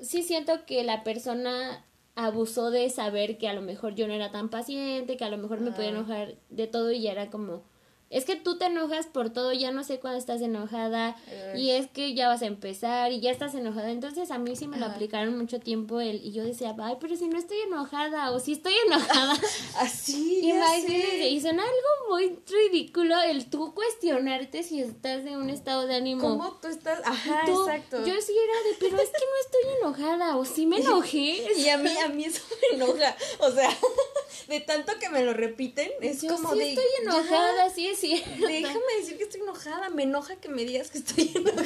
sí 0.00 0.22
siento 0.22 0.64
que 0.64 0.84
la 0.84 1.02
persona 1.02 1.84
abusó 2.14 2.70
de 2.70 2.88
saber 2.88 3.36
que 3.36 3.48
a 3.48 3.52
lo 3.52 3.62
mejor 3.62 3.96
yo 3.96 4.06
no 4.06 4.14
era 4.14 4.30
tan 4.30 4.48
paciente, 4.48 5.16
que 5.16 5.24
a 5.24 5.30
lo 5.30 5.36
mejor 5.36 5.60
me 5.60 5.72
podía 5.72 5.88
ah. 5.88 5.94
enojar 5.94 6.36
de 6.50 6.68
todo 6.68 6.92
y 6.92 7.00
ya 7.00 7.10
era 7.10 7.30
como 7.30 7.64
es 8.08 8.24
que 8.24 8.36
tú 8.36 8.56
te 8.56 8.66
enojas 8.66 9.06
por 9.06 9.30
todo, 9.30 9.52
ya 9.52 9.72
no 9.72 9.82
sé 9.82 9.98
cuándo 9.98 10.18
estás 10.18 10.40
enojada 10.40 11.16
y 11.56 11.70
es 11.70 11.88
que 11.88 12.14
ya 12.14 12.28
vas 12.28 12.42
a 12.42 12.46
empezar 12.46 13.10
y 13.10 13.20
ya 13.20 13.30
estás 13.30 13.54
enojada. 13.54 13.90
Entonces 13.90 14.30
a 14.30 14.38
mí 14.38 14.54
sí 14.54 14.68
me 14.68 14.78
lo 14.78 14.86
aplicaron 14.86 15.36
mucho 15.36 15.58
tiempo 15.58 16.00
el, 16.00 16.24
y 16.24 16.32
yo 16.32 16.44
decía, 16.44 16.74
ay, 16.78 16.96
pero 17.00 17.16
si 17.16 17.26
no 17.26 17.36
estoy 17.36 17.58
enojada 17.66 18.30
o 18.30 18.38
si 18.38 18.52
estoy 18.52 18.74
enojada. 18.86 19.34
Así. 19.78 20.48
Imagínate, 20.48 21.30
y 21.30 21.40
suena 21.40 21.62
algo 21.62 22.14
muy 22.14 22.38
ridículo 22.46 23.20
el 23.22 23.50
tú 23.50 23.74
cuestionarte 23.74 24.62
si 24.62 24.80
estás 24.80 25.26
en 25.26 25.36
un 25.36 25.50
estado 25.50 25.86
de 25.86 25.96
ánimo. 25.96 26.22
¿Cómo 26.22 26.52
tú 26.60 26.68
estás? 26.68 27.00
Ajá, 27.04 27.42
exacto. 27.46 28.04
Yo 28.06 28.14
sí 28.20 28.32
era 28.32 28.68
de, 28.68 28.76
pero 28.78 29.02
es 29.02 29.10
que 29.10 29.24
no 29.24 29.40
estoy 29.40 29.72
enojada 29.80 30.36
o 30.36 30.44
sí 30.44 30.66
me 30.66 30.76
enojé. 30.80 31.44
y 31.56 31.68
a 31.68 31.78
mí, 31.78 31.90
a 32.04 32.08
mí 32.08 32.24
eso 32.24 32.42
me 32.70 32.76
enoja. 32.76 33.16
O 33.40 33.50
sea, 33.50 33.70
de 34.48 34.60
tanto 34.60 34.92
que 35.00 35.08
me 35.08 35.22
lo 35.22 35.32
repiten, 35.32 35.90
es 36.00 36.22
como 36.22 36.52
sí 36.52 36.58
de... 36.58 36.68
estoy 36.70 36.84
enojada, 37.02 37.70
sí 37.70 37.92
sí. 37.96 38.22
Déjame 38.38 38.80
decir 39.00 39.16
que 39.16 39.24
estoy 39.24 39.40
enojada. 39.40 39.90
Me 39.90 40.04
enoja 40.04 40.36
que 40.36 40.48
me 40.48 40.64
digas 40.64 40.90
que 40.90 40.98
estoy 40.98 41.32
enojada. 41.34 41.64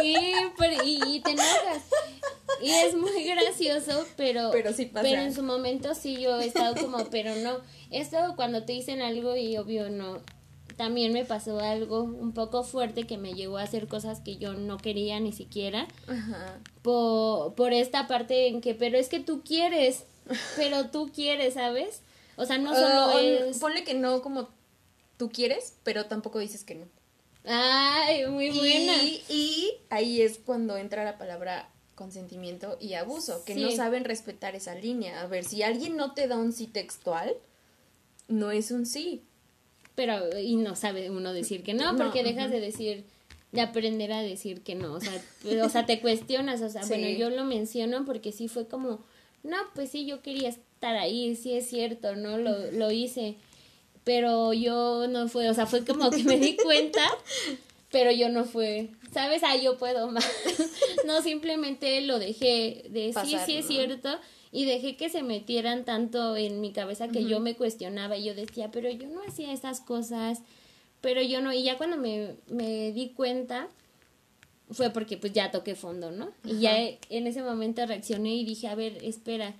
Sí, 0.00 0.34
pero, 0.58 0.82
y, 0.84 1.20
te 1.20 1.32
enojas. 1.32 1.82
Y 2.60 2.70
es 2.70 2.94
muy 2.94 3.24
gracioso, 3.24 4.06
pero, 4.16 4.50
pero, 4.52 4.72
sí 4.72 4.86
pasa. 4.86 5.02
pero 5.02 5.22
en 5.22 5.34
su 5.34 5.42
momento 5.42 5.94
sí 5.94 6.20
yo 6.20 6.38
he 6.40 6.46
estado 6.46 6.74
como, 6.74 7.10
pero 7.10 7.34
no. 7.36 7.58
Esto 7.90 8.16
cuando 8.36 8.64
te 8.64 8.72
dicen 8.72 9.02
algo 9.02 9.36
y 9.36 9.56
obvio 9.56 9.90
no. 9.90 10.20
También 10.76 11.12
me 11.12 11.24
pasó 11.24 11.60
algo 11.60 12.02
un 12.02 12.32
poco 12.32 12.64
fuerte 12.64 13.06
que 13.06 13.16
me 13.16 13.34
llevó 13.34 13.58
a 13.58 13.62
hacer 13.62 13.86
cosas 13.86 14.20
que 14.20 14.36
yo 14.36 14.54
no 14.54 14.78
quería 14.78 15.20
ni 15.20 15.32
siquiera. 15.32 15.86
Ajá. 16.08 16.58
Por, 16.82 17.54
por 17.54 17.72
esta 17.72 18.06
parte 18.08 18.48
en 18.48 18.60
que, 18.60 18.74
pero 18.74 18.98
es 18.98 19.08
que 19.08 19.20
tú 19.20 19.42
quieres, 19.44 20.04
pero 20.56 20.90
tú 20.90 21.10
quieres, 21.14 21.54
¿sabes? 21.54 22.02
O 22.36 22.44
sea, 22.46 22.58
no 22.58 22.74
solo 22.74 23.18
es... 23.18 23.58
Ponle 23.58 23.84
que 23.84 23.94
no 23.94 24.22
como 24.22 24.48
tú 25.16 25.30
quieres, 25.30 25.74
pero 25.82 26.06
tampoco 26.06 26.38
dices 26.38 26.64
que 26.64 26.74
no. 26.74 26.86
Ay, 27.44 28.26
muy 28.26 28.50
buena. 28.50 28.94
Y, 29.28 29.72
ahí 29.90 30.22
es 30.22 30.38
cuando 30.38 30.76
entra 30.76 31.04
la 31.04 31.18
palabra 31.18 31.68
consentimiento 31.94 32.76
y 32.80 32.94
abuso, 32.94 33.44
que 33.44 33.54
no 33.54 33.70
saben 33.70 34.04
respetar 34.04 34.56
esa 34.56 34.74
línea. 34.74 35.20
A 35.20 35.26
ver, 35.26 35.44
si 35.44 35.62
alguien 35.62 35.96
no 35.96 36.12
te 36.12 36.26
da 36.26 36.36
un 36.36 36.52
sí 36.52 36.66
textual, 36.66 37.34
no 38.28 38.50
es 38.50 38.70
un 38.70 38.86
sí. 38.86 39.22
Pero, 39.94 40.38
y 40.38 40.56
no 40.56 40.74
sabe 40.74 41.10
uno 41.10 41.32
decir 41.32 41.62
que 41.62 41.74
no, 41.74 41.96
porque 41.96 42.24
dejas 42.24 42.50
de 42.50 42.60
decir, 42.60 43.04
de 43.52 43.60
aprender 43.60 44.12
a 44.12 44.22
decir 44.22 44.62
que 44.62 44.74
no, 44.74 44.94
o 44.94 45.00
sea, 45.00 45.22
o 45.64 45.68
sea, 45.68 45.86
te 45.86 46.00
cuestionas, 46.00 46.60
o 46.62 46.68
sea, 46.68 46.84
bueno, 46.86 47.08
yo 47.10 47.30
lo 47.30 47.44
menciono 47.44 48.04
porque 48.04 48.32
sí 48.32 48.48
fue 48.48 48.66
como, 48.66 49.04
no, 49.44 49.56
pues 49.74 49.90
sí, 49.90 50.06
yo 50.06 50.22
quería 50.22 50.48
estar 50.48 50.96
ahí, 50.96 51.36
sí 51.36 51.52
es 51.52 51.68
cierto, 51.68 52.16
¿no? 52.16 52.38
Lo, 52.38 52.72
lo 52.72 52.90
hice, 52.90 53.36
pero 54.02 54.52
yo 54.52 55.06
no 55.06 55.28
fue, 55.28 55.48
o 55.48 55.54
sea, 55.54 55.66
fue 55.66 55.84
como 55.84 56.10
que 56.10 56.24
me 56.24 56.38
di 56.38 56.56
cuenta, 56.62 57.02
pero 57.90 58.10
yo 58.10 58.28
no 58.30 58.44
fue, 58.44 58.88
¿sabes? 59.12 59.42
Ah, 59.44 59.56
yo 59.56 59.76
puedo 59.76 60.10
más. 60.10 60.28
no, 61.06 61.22
simplemente 61.22 62.00
lo 62.00 62.18
dejé 62.18 62.86
de 62.88 63.14
sí, 63.22 63.36
sí 63.44 63.56
es 63.56 63.66
cierto, 63.66 64.18
y 64.50 64.64
dejé 64.64 64.96
que 64.96 65.10
se 65.10 65.22
metieran 65.22 65.84
tanto 65.84 66.36
en 66.36 66.60
mi 66.60 66.72
cabeza 66.72 67.08
que 67.08 67.24
yo 67.24 67.40
me 67.40 67.54
cuestionaba 67.54 68.16
y 68.16 68.24
yo 68.24 68.34
decía, 68.34 68.70
pero 68.70 68.90
yo 68.90 69.08
no 69.08 69.20
hacía 69.28 69.52
esas 69.52 69.80
cosas, 69.80 70.40
pero 71.00 71.20
yo 71.20 71.40
no, 71.40 71.52
y 71.52 71.64
ya 71.64 71.76
cuando 71.76 71.96
me, 71.98 72.36
me 72.48 72.92
di 72.92 73.10
cuenta, 73.10 73.68
fue 74.70 74.90
porque 74.90 75.16
pues 75.16 75.32
ya 75.32 75.50
toqué 75.50 75.74
fondo, 75.74 76.10
¿no? 76.10 76.32
Y 76.44 76.60
ya 76.60 76.76
en 76.78 77.26
ese 77.26 77.42
momento 77.42 77.84
reaccioné 77.86 78.34
y 78.34 78.44
dije, 78.44 78.68
a 78.68 78.74
ver, 78.74 78.98
espera, 79.04 79.54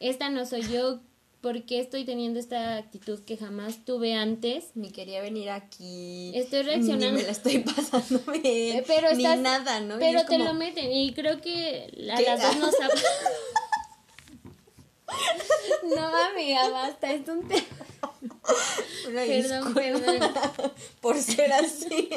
esta 0.00 0.30
no 0.30 0.46
soy 0.46 0.62
yo, 0.62 1.00
¿por 1.40 1.62
qué 1.64 1.80
estoy 1.80 2.04
teniendo 2.04 2.38
esta 2.40 2.76
actitud 2.76 3.20
que 3.20 3.36
jamás 3.36 3.84
tuve 3.84 4.14
antes? 4.14 4.70
Ni 4.74 4.90
quería 4.90 5.20
venir 5.20 5.50
aquí. 5.50 6.32
Estoy 6.34 6.62
reaccionando. 6.62 7.12
Ni 7.12 7.16
me 7.18 7.22
la 7.22 7.32
estoy 7.32 7.58
pasando 7.76 8.20
bien. 8.32 8.84
Pero 8.86 9.14
ni 9.14 9.22
nada, 9.22 9.80
¿no? 9.80 9.98
Pero 9.98 10.24
te 10.24 10.38
lo 10.38 10.54
meten 10.54 10.92
y 10.92 11.12
creo 11.12 11.40
que 11.40 11.90
a 12.12 12.20
las 12.20 12.42
dos 12.42 12.56
nos. 12.58 12.74
No, 15.82 16.06
amiga, 16.06 16.68
basta, 16.68 17.10
es 17.12 17.26
un 17.28 17.48
tema. 17.48 17.64
perdón, 19.14 19.74
perdón. 19.74 20.32
Por 21.00 21.20
ser 21.20 21.52
así. 21.52 22.10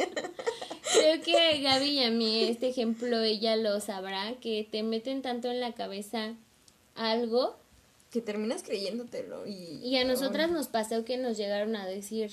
Creo 0.94 1.22
que 1.22 1.62
Gaby 1.62 1.90
y 1.90 2.04
a 2.04 2.12
mí 2.12 2.44
este 2.44 2.70
ejemplo 2.70 3.22
ella 3.22 3.56
lo 3.56 3.80
sabrá, 3.80 4.34
que 4.42 4.68
te 4.70 4.84
meten 4.84 5.22
tanto 5.22 5.50
en 5.50 5.60
la 5.60 5.74
cabeza 5.74 6.34
algo 6.96 7.56
que 8.12 8.22
terminas 8.22 8.64
creyéndotelo 8.64 9.48
y... 9.48 9.80
Y 9.84 9.98
a 9.98 10.04
nosotras 10.04 10.52
nos 10.52 10.68
pasó 10.68 11.06
que 11.06 11.18
nos 11.18 11.38
llegaron 11.38 11.76
a 11.76 11.86
decir, 11.86 12.32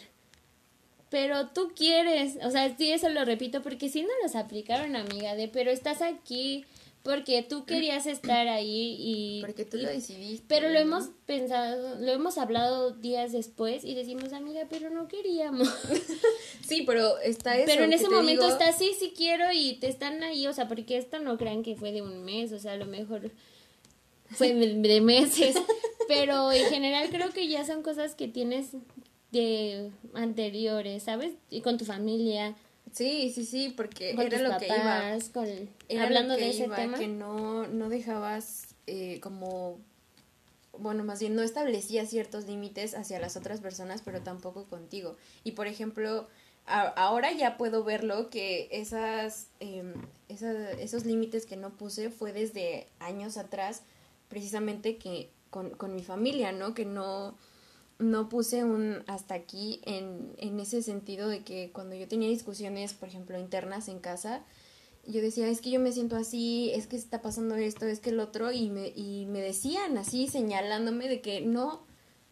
pero 1.11 1.49
tú 1.49 1.73
quieres, 1.75 2.37
o 2.45 2.51
sea, 2.51 2.77
sí, 2.77 2.91
eso 2.91 3.09
lo 3.09 3.25
repito 3.25 3.63
porque 3.63 3.89
sí 3.89 4.07
nos 4.23 4.35
aplicaron, 4.35 4.97
amiga, 4.97 5.35
de, 5.37 5.49
pero 5.49 5.71
estás 5.71 6.03
aquí 6.03 6.65
porque 7.03 7.43
tú 7.43 7.65
querías 7.65 8.07
estar 8.07 8.49
ahí 8.49 8.97
y... 8.99 9.41
Porque 9.47 9.65
tú 9.65 9.79
lo 9.79 9.89
decidiste. 9.89 10.45
Pero 10.49 10.69
lo 10.69 10.79
hemos 10.79 11.11
pensado, 11.27 11.99
lo 11.99 12.13
hemos 12.13 12.39
hablado 12.39 12.93
días 12.93 13.33
después 13.33 13.85
y 13.85 13.95
decimos, 13.95 14.33
amiga, 14.33 14.63
pero 14.69 14.91
no 14.91 15.09
queríamos. 15.09 15.69
sí, 16.67 16.83
pero 16.87 17.19
está 17.19 17.57
eso. 17.57 17.67
Pero 17.67 17.85
en 17.85 17.93
ese 17.93 18.09
momento 18.09 18.47
está, 18.47 18.73
sí, 18.73 18.93
sí 18.99 19.13
quiero 19.17 19.45
y 19.53 19.75
te 19.75 19.89
están 19.89 20.23
ahí, 20.23 20.47
o 20.47 20.53
sea, 20.53 20.69
porque 20.69 20.97
esto 20.97 21.19
no 21.19 21.39
crean 21.39 21.63
que 21.63 21.77
fue 21.77 21.93
de 21.93 22.03
un 22.03 22.25
mes, 22.25 22.53
o 22.53 22.59
sea, 22.59 22.73
a 22.73 22.77
lo 22.77 22.87
mejor 22.87 23.31
fue 24.31 24.53
de 24.53 25.01
meses, 25.01 25.57
pero 26.09 26.53
en 26.53 26.67
general 26.67 27.09
creo 27.11 27.31
que 27.31 27.49
ya 27.49 27.65
son 27.65 27.83
cosas 27.83 28.15
que 28.15 28.29
tienes 28.29 28.73
de 29.31 29.91
anteriores, 30.15 31.03
¿sabes? 31.05 31.33
Y 31.51 31.61
con 31.61 31.79
tu 31.79 31.85
familia. 31.85 32.57
Sí, 32.99 33.31
sí, 33.33 33.47
sí, 33.47 33.73
porque 33.77 34.11
era 34.11 34.41
lo 34.41 34.59
que 34.59 34.67
iba. 34.67 35.15
hablando 36.03 36.35
de 36.35 36.51
ese 36.51 36.69
tema. 36.69 36.99
Que 36.99 37.07
no, 37.07 37.69
no 37.69 37.89
dejabas 37.89 38.75
eh, 38.89 39.21
como, 39.21 39.79
bueno, 40.77 41.05
más 41.05 41.21
bien 41.21 41.37
no 41.37 41.43
establecías 41.43 42.11
ciertos 42.11 42.49
límites 42.49 42.97
hacia 42.97 43.21
las 43.21 43.37
otras 43.37 43.61
personas, 43.61 44.03
pero 44.05 44.21
tampoco 44.23 44.65
contigo. 44.65 45.17
Y 45.45 45.53
por 45.53 45.69
ejemplo, 45.69 46.27
ahora 46.67 47.31
ya 47.31 47.57
puedo 47.57 47.85
verlo 47.85 48.31
que 48.31 48.69
esas, 48.73 49.47
eh, 49.61 49.95
esos 50.29 51.05
límites 51.05 51.47
que 51.47 51.57
no 51.57 51.71
puse 51.71 52.11
fue 52.11 52.33
desde 52.33 52.89
años 52.99 53.37
atrás 53.37 53.83
precisamente 54.29 54.97
que 54.97 55.31
con, 55.51 55.71
con 55.71 55.95
mi 55.95 56.03
familia, 56.03 56.51
¿no? 56.51 56.75
Que 56.75 56.85
no, 56.85 57.37
no 57.99 58.29
puse 58.29 58.65
un 58.65 59.03
hasta 59.07 59.35
aquí 59.35 59.81
en, 59.85 60.33
en 60.39 60.61
ese 60.61 60.83
sentido 60.83 61.29
de 61.29 61.43
que 61.43 61.71
cuando 61.73 61.97
yo 61.97 62.07
tenía 62.07 62.29
discusiones, 62.29 62.95
por 62.95 63.09
ejemplo, 63.09 63.39
internas 63.39 63.89
en 63.89 63.99
casa, 63.99 64.45
yo 65.07 65.23
decía, 65.23 65.49
es 65.49 65.61
que 65.61 65.71
yo 65.71 65.81
me 65.81 65.91
siento 65.91 66.17
así, 66.17 66.71
es 66.75 66.87
que 66.87 66.97
está 66.97 67.23
pasando 67.23 67.57
esto, 67.57 67.87
es 67.87 67.99
que 67.99 68.11
el 68.11 68.21
otro, 68.21 68.53
y 68.53 68.69
me, 68.71 68.89
y 68.89 69.27
me 69.27 69.41
decían 69.41 69.97
así, 69.97 70.29
señalándome 70.29 71.09
de 71.09 71.21
que 71.21 71.41
no, 71.41 71.83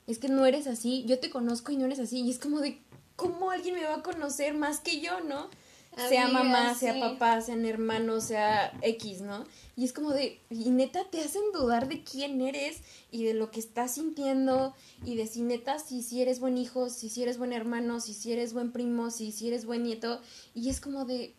es 0.07 0.18
que 0.18 0.29
no 0.29 0.44
eres 0.44 0.66
así, 0.66 1.05
yo 1.07 1.18
te 1.18 1.31
conozco 1.31 1.72
y 1.72 1.79
no 1.79 1.87
eres 1.87 1.98
así, 1.98 2.20
y 2.20 2.31
es 2.31 2.38
como 2.38 2.61
de, 2.61 2.83
¿cómo 3.16 3.50
alguien 3.50 3.74
me 3.74 3.85
va 3.85 3.96
a 3.96 4.02
conocer 4.02 4.55
más 4.55 4.81
que 4.81 5.00
yo, 5.00 5.20
no? 5.20 5.48
Sea 5.97 6.29
mamá, 6.29 6.75
sea 6.75 6.99
papá, 7.01 7.41
sean 7.41 7.65
hermanos, 7.65 8.25
sea 8.25 8.73
X, 8.83 9.23
¿no? 9.23 9.45
Y 9.77 9.85
es 9.85 9.93
como 9.93 10.11
de, 10.11 10.41
y 10.51 10.71
neta 10.71 11.05
te 11.11 11.21
hacen 11.21 11.43
dudar 11.53 11.89
de 11.89 12.03
quién 12.03 12.41
eres 12.41 12.81
y 13.11 13.25
de 13.25 13.35
lo 13.35 13.51
que 13.51 13.61
estás 13.61 13.95
sintiendo 13.95 14.75
y 15.05 15.17
de 15.17 15.27
si 15.27 15.43
neta, 15.43 15.79
si, 15.79 16.03
si 16.03 16.21
eres 16.21 16.41
buen 16.41 16.59
hijo, 16.59 16.91
si, 16.91 17.09
si 17.09 17.23
eres 17.23 17.39
buen 17.39 17.53
hermano, 17.53 18.01
si, 18.01 18.15
si 18.15 18.33
eres 18.33 18.53
buen 18.53 18.73
primo, 18.73 19.11
si, 19.11 19.33
si 19.33 19.49
eres 19.49 19.65
buen 19.65 19.83
nieto. 19.83 20.21
Y 20.55 20.69
es 20.69 20.81
como 20.81 21.05
de, 21.05 21.35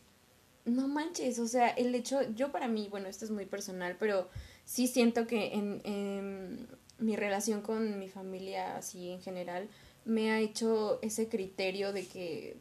no 0.65 0.87
manches, 0.87 1.39
o 1.39 1.47
sea, 1.47 1.69
el 1.69 1.93
hecho, 1.95 2.21
yo 2.35 2.51
para 2.51 2.67
mí, 2.67 2.87
bueno, 2.89 3.07
esto 3.07 3.25
es 3.25 3.31
muy 3.31 3.45
personal, 3.45 3.95
pero 3.99 4.29
sí 4.65 4.87
siento 4.87 5.27
que 5.27 5.53
en, 5.53 5.81
en 5.83 6.67
mi 6.99 7.15
relación 7.15 7.61
con 7.61 7.99
mi 7.99 8.09
familia, 8.09 8.77
así 8.77 9.11
en 9.11 9.21
general, 9.21 9.69
me 10.05 10.31
ha 10.31 10.39
hecho 10.39 10.99
ese 11.01 11.27
criterio 11.27 11.93
de 11.93 12.07
que 12.07 12.57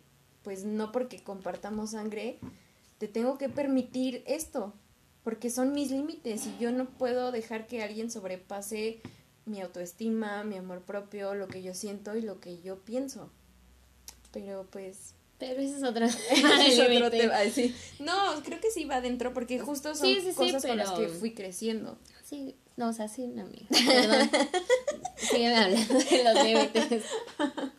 pues 0.46 0.62
no 0.62 0.92
porque 0.92 1.24
compartamos 1.24 1.90
sangre, 1.90 2.38
te 2.98 3.08
tengo 3.08 3.36
que 3.36 3.48
permitir 3.48 4.22
esto, 4.28 4.72
porque 5.24 5.50
son 5.50 5.72
mis 5.72 5.90
límites 5.90 6.46
y 6.46 6.56
yo 6.62 6.70
no 6.70 6.84
puedo 6.84 7.32
dejar 7.32 7.66
que 7.66 7.82
alguien 7.82 8.12
sobrepase 8.12 9.00
mi 9.44 9.60
autoestima, 9.60 10.44
mi 10.44 10.54
amor 10.54 10.82
propio, 10.82 11.34
lo 11.34 11.48
que 11.48 11.64
yo 11.64 11.74
siento 11.74 12.16
y 12.16 12.22
lo 12.22 12.38
que 12.38 12.60
yo 12.62 12.78
pienso. 12.78 13.28
Pero 14.30 14.68
pues... 14.70 15.14
Pero 15.36 15.60
ese 15.60 15.78
es 15.78 15.82
otro, 15.82 16.04
es 16.68 16.78
otro 16.78 17.10
tema. 17.10 17.40
Sí. 17.52 17.74
No, 17.98 18.40
creo 18.44 18.60
que 18.60 18.70
sí 18.70 18.84
va 18.84 18.98
adentro 18.98 19.34
porque 19.34 19.58
justo 19.58 19.96
son 19.96 20.14
cosas 20.36 20.64
con 20.64 20.76
las 20.76 20.92
que 20.92 21.08
fui 21.08 21.34
creciendo. 21.34 21.98
Sí, 22.22 22.54
no, 22.76 22.90
o 22.90 22.92
sea, 22.92 23.08
sí, 23.08 23.26
no, 23.26 23.42
amiga. 23.42 23.66
Perdón. 23.68 24.30
Sígueme 25.16 25.56
hablando 25.56 25.94
de 25.94 26.22
los 26.22 26.44
límites. 26.44 27.04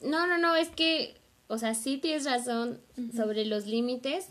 No, 0.00 0.28
no, 0.28 0.38
no, 0.38 0.54
es 0.54 0.68
que 0.68 1.18
o 1.48 1.58
sea, 1.58 1.74
sí 1.74 1.96
tienes 1.96 2.24
razón 2.24 2.78
sobre 3.16 3.44
los 3.46 3.66
límites, 3.66 4.28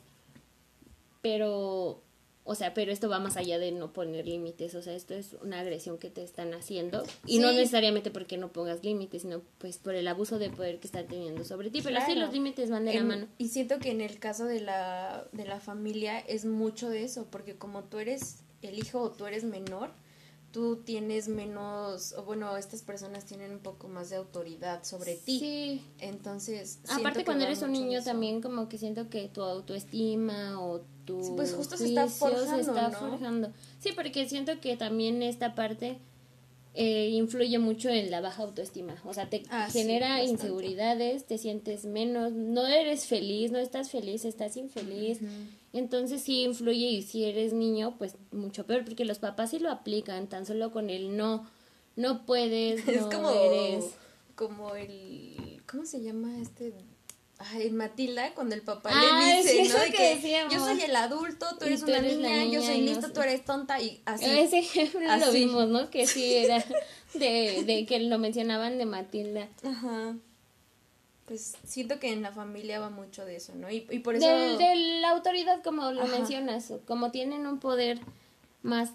pero, 1.22 2.04
o 2.44 2.56
sea, 2.56 2.76
pero 2.76 2.92
esto 2.92 3.10
va 3.10 3.20
más 3.20 3.38
allá 3.38 3.58
de 3.58 3.72
no 3.72 3.92
poner 3.92 4.28
límites, 4.28 4.76
o 4.76 4.84
sea, 4.84 4.94
esto 4.94 5.16
es 5.16 5.36
una 5.42 5.60
agresión 5.60 5.98
que 5.98 6.12
te 6.12 6.24
están 6.24 6.54
haciendo. 6.54 7.04
Y 7.26 7.40
no 7.40 7.52
necesariamente 7.52 8.12
porque 8.12 8.38
no 8.38 8.50
pongas 8.50 8.84
límites, 8.84 9.24
sino 9.24 9.42
pues 9.58 9.80
por 9.80 9.96
el 9.96 10.08
abuso 10.08 10.38
de 10.38 10.52
poder 10.52 10.80
que 10.80 10.88
están 10.88 11.08
teniendo 11.08 11.44
sobre 11.44 11.72
ti, 11.72 11.82
pero 11.82 12.00
sí 12.06 12.14
los 12.14 12.32
límites 12.32 12.70
van 12.70 12.86
de 12.86 12.94
la 12.94 13.04
mano. 13.04 13.28
Y 13.40 13.48
siento 13.48 13.80
que 13.80 13.90
en 13.90 14.02
el 14.02 14.20
caso 14.20 14.46
de 14.46 14.62
la, 14.62 15.26
de 15.32 15.46
la 15.46 15.60
familia 15.60 16.20
es 16.20 16.46
mucho 16.46 16.90
de 16.90 17.04
eso, 17.04 17.26
porque 17.32 17.56
como 17.56 17.84
tú 17.84 17.98
eres 17.98 18.44
el 18.62 18.78
hijo 18.78 19.02
o 19.02 19.12
tú 19.12 19.26
eres 19.26 19.44
menor, 19.44 19.90
tú 20.58 20.78
tienes 20.78 21.28
menos, 21.28 22.14
o 22.14 22.24
bueno, 22.24 22.58
estas 22.58 22.82
personas 22.82 23.26
tienen 23.26 23.52
un 23.52 23.60
poco 23.60 23.88
más 23.90 24.10
de 24.10 24.16
autoridad 24.16 24.84
sobre 24.84 25.14
ti. 25.14 25.38
Sí. 25.38 25.86
Entonces, 26.00 26.80
aparte 26.90 27.24
cuando 27.24 27.44
eres 27.44 27.62
un 27.62 27.74
niño 27.74 28.04
también 28.04 28.42
como 28.42 28.68
que 28.68 28.80
siento 28.80 29.08
que 29.08 29.28
tu 29.28 29.44
autoestima 29.44 30.60
o 30.60 30.82
tu 31.06 31.36
pues 31.36 31.54
justo 31.54 31.78
se 31.78 31.90
está 31.90 32.08
forjando, 32.08 32.56
se 32.56 32.62
está 32.62 32.90
forjando. 32.90 33.54
Sí, 33.78 33.92
porque 33.94 34.28
siento 34.28 34.60
que 34.60 34.76
también 34.78 35.22
esta 35.22 35.54
parte 35.54 36.00
eh, 36.80 37.10
influye 37.10 37.58
mucho 37.58 37.90
en 37.90 38.12
la 38.12 38.22
baja 38.22 38.44
autoestima. 38.44 39.02
O 39.04 39.12
sea, 39.12 39.32
te 39.32 39.42
ah, 39.50 39.68
genera 39.72 40.24
inseguridades, 40.24 41.26
te 41.26 41.40
sientes 41.40 41.86
menos, 41.86 42.34
no 42.34 42.68
eres 42.68 43.08
feliz, 43.08 43.50
no 43.52 43.58
estás 43.58 43.90
feliz, 43.90 44.26
estás 44.26 44.58
infeliz. 44.58 45.20
Entonces 45.74 46.22
sí 46.22 46.44
influye 46.44 46.86
y 46.86 47.02
si 47.02 47.26
eres 47.26 47.52
niño, 47.52 47.98
pues 47.98 48.16
mucho 48.32 48.68
peor, 48.68 48.86
porque 48.86 49.06
los 49.06 49.18
papás 49.18 49.50
sí 49.50 49.60
lo 49.60 49.72
aplican, 49.72 50.28
tan 50.28 50.46
solo 50.46 50.72
con 50.72 50.92
el 50.92 51.18
no, 51.18 51.50
no 51.96 52.28
puedes, 52.28 52.88
es 52.88 53.06
como, 53.06 53.32
eres. 53.32 53.86
Como 54.36 54.76
el, 54.76 55.64
¿cómo 55.66 55.84
se 55.84 56.04
llama 56.04 56.40
este? 56.40 56.76
Ay, 57.40 57.70
Matilda, 57.70 58.34
cuando 58.34 58.56
el 58.56 58.64
papá 58.64 58.90
le 58.92 59.38
dice, 59.38 59.70
¿no? 59.70 59.96
que, 59.96 60.48
yo 60.52 60.60
soy 60.60 60.82
el 60.82 60.96
adulto, 60.96 61.46
tú 61.60 61.66
eres 61.66 61.84
una 61.84 62.00
niña, 62.00 62.46
yo 62.46 62.64
soy 62.64 62.82
listo, 62.82 63.12
tú 63.12 63.22
eres 63.22 63.46
tonta 63.46 63.80
y 63.80 64.02
así. 64.06 64.26
Ese 64.26 64.60
ejemplo 64.60 65.02
lo 65.18 65.32
vimos, 65.32 65.68
¿no? 65.68 65.90
Que 65.92 66.08
sí 66.08 66.36
era 66.36 66.64
de, 67.14 67.64
de 67.64 67.86
que 67.86 68.00
lo 68.00 68.18
mencionaban 68.18 68.80
de 68.80 68.86
Matilda. 68.86 69.48
Ajá. 69.64 70.16
Pues 71.26 71.58
siento 71.66 72.00
que 72.00 72.12
en 72.12 72.22
la 72.22 72.32
familia 72.32 72.80
va 72.80 72.90
mucho 72.90 73.26
de 73.26 73.36
eso, 73.36 73.54
¿no? 73.54 73.70
Y, 73.70 73.86
y 73.92 74.00
por 74.00 74.16
eso... 74.16 74.28
De, 74.28 74.76
la 75.02 75.10
autoridad, 75.10 75.62
como 75.62 75.92
lo 75.92 76.08
mencionas, 76.08 76.74
como 76.88 77.12
tienen 77.12 77.46
un 77.46 77.60
poder 77.60 78.00
más 78.64 78.92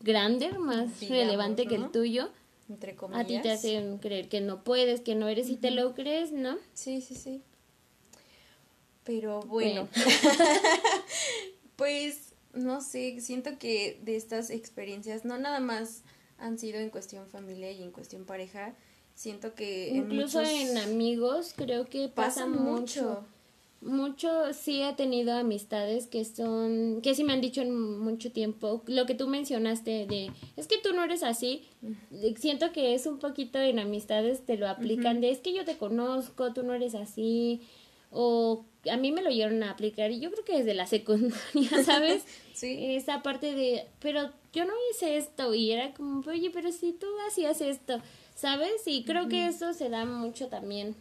grande, 0.00 0.50
más 0.58 1.00
relevante 1.08 1.66
que 1.66 1.76
el 1.76 1.90
tuyo, 1.90 2.30
entre 2.68 2.94
comillas. 2.94 3.24
A 3.24 3.26
ti 3.26 3.40
te 3.40 3.50
hacen 3.50 3.98
creer 3.98 4.28
que 4.28 4.40
no 4.40 4.64
puedes, 4.64 5.00
que 5.00 5.14
no 5.14 5.28
eres 5.28 5.48
y 5.48 5.56
te 5.56 5.70
lo 5.70 5.94
crees, 5.94 6.32
¿no? 6.32 6.56
Sí, 6.74 7.00
sí, 7.00 7.14
sí. 7.14 7.42
Pero 9.04 9.40
bueno, 9.40 9.88
pues 11.76 12.34
no 12.52 12.80
sé, 12.80 13.20
siento 13.20 13.58
que 13.58 13.98
de 14.02 14.16
estas 14.16 14.50
experiencias 14.50 15.24
no 15.24 15.38
nada 15.38 15.60
más 15.60 16.02
han 16.38 16.58
sido 16.58 16.78
en 16.78 16.90
cuestión 16.90 17.26
familia 17.26 17.70
y 17.72 17.82
en 17.82 17.90
cuestión 17.90 18.24
pareja, 18.24 18.74
siento 19.14 19.54
que 19.54 19.88
incluso 19.88 20.42
en, 20.42 20.76
amigos 20.78 21.54
creo 21.56 21.86
que 21.86 22.08
pasa, 22.08 22.46
mucho. 22.46 23.02
mucho. 23.02 23.24
Sí 24.52 24.82
he 24.82 24.92
tenido 24.94 25.32
amistades 25.34 26.06
que 26.06 26.24
son 26.24 27.00
que 27.00 27.14
sí 27.14 27.22
me 27.22 27.32
han 27.32 27.40
dicho 27.40 27.60
en 27.60 27.98
mucho 27.98 28.32
tiempo 28.32 28.82
lo 28.86 29.06
que 29.06 29.14
tú 29.14 29.28
mencionaste 29.28 30.06
de 30.06 30.30
es 30.56 30.66
que 30.66 30.78
tú 30.78 30.92
no 30.92 31.04
eres 31.04 31.22
así 31.22 31.64
siento 32.36 32.72
que 32.72 32.94
es 32.94 33.06
un 33.06 33.18
poquito 33.18 33.58
en 33.58 33.78
amistades 33.78 34.44
te 34.44 34.56
lo 34.56 34.68
aplican 34.68 35.20
de 35.20 35.30
es 35.30 35.38
que 35.38 35.54
yo 35.54 35.64
te 35.64 35.76
conozco 35.76 36.52
tú 36.52 36.64
no 36.64 36.74
eres 36.74 36.94
así 36.94 37.60
o 38.10 38.64
a 38.90 38.96
mí 38.96 39.12
me 39.12 39.22
lo 39.22 39.30
llegaron 39.30 39.62
a 39.62 39.70
aplicar 39.70 40.10
y 40.10 40.18
yo 40.18 40.30
creo 40.32 40.44
que 40.44 40.58
desde 40.58 40.74
la 40.74 40.86
secundaria 40.86 41.38
sabes 41.84 42.24
sí. 42.54 42.96
Esa 42.96 43.22
parte 43.22 43.54
de 43.54 43.86
pero 44.00 44.30
yo 44.52 44.64
no 44.64 44.72
hice 44.90 45.18
esto 45.18 45.54
y 45.54 45.70
era 45.70 45.92
como 45.94 46.28
oye 46.28 46.50
pero 46.50 46.72
si 46.72 46.92
tú 46.92 47.06
hacías 47.28 47.60
esto 47.60 48.00
¿sabes? 48.34 48.86
Y 48.86 49.02
creo 49.02 49.28
que 49.28 49.46
eso 49.46 49.74
se 49.74 49.88
da 49.88 50.04
mucho 50.04 50.46
también 50.46 50.94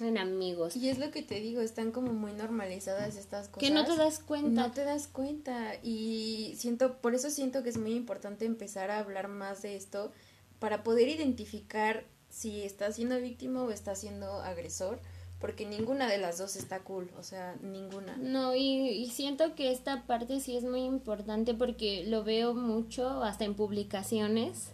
en 0.00 0.18
amigos. 0.18 0.76
Y 0.76 0.88
es 0.88 0.98
lo 0.98 1.10
que 1.10 1.22
te 1.22 1.40
digo, 1.40 1.60
están 1.60 1.92
como 1.92 2.12
muy 2.12 2.32
normalizadas 2.32 3.16
estas 3.16 3.48
cosas. 3.48 3.68
Que 3.68 3.74
no 3.74 3.84
te 3.84 3.96
das 3.96 4.18
cuenta. 4.18 4.62
No 4.62 4.72
te 4.72 4.84
das 4.84 5.08
cuenta. 5.08 5.74
Y 5.82 6.54
siento, 6.56 6.98
por 6.98 7.14
eso 7.14 7.30
siento 7.30 7.62
que 7.62 7.70
es 7.70 7.78
muy 7.78 7.94
importante 7.94 8.44
empezar 8.44 8.90
a 8.90 8.98
hablar 8.98 9.28
más 9.28 9.62
de 9.62 9.76
esto 9.76 10.12
para 10.58 10.82
poder 10.82 11.08
identificar 11.08 12.04
si 12.28 12.62
está 12.62 12.92
siendo 12.92 13.20
víctima 13.20 13.62
o 13.62 13.70
está 13.70 13.94
siendo 13.94 14.40
agresor 14.40 15.00
porque 15.40 15.66
ninguna 15.66 16.08
de 16.08 16.18
las 16.18 16.38
dos 16.38 16.56
está 16.56 16.80
cool, 16.80 17.10
o 17.18 17.22
sea, 17.22 17.56
ninguna. 17.60 18.16
No, 18.16 18.54
y, 18.56 19.10
siento 19.12 19.54
que 19.54 19.70
esta 19.70 20.06
parte 20.06 20.40
sí 20.40 20.56
es 20.56 20.64
muy 20.64 20.80
importante 20.80 21.52
porque 21.52 22.04
lo 22.06 22.24
veo 22.24 22.54
mucho 22.54 23.22
hasta 23.22 23.44
en 23.44 23.54
publicaciones, 23.54 24.70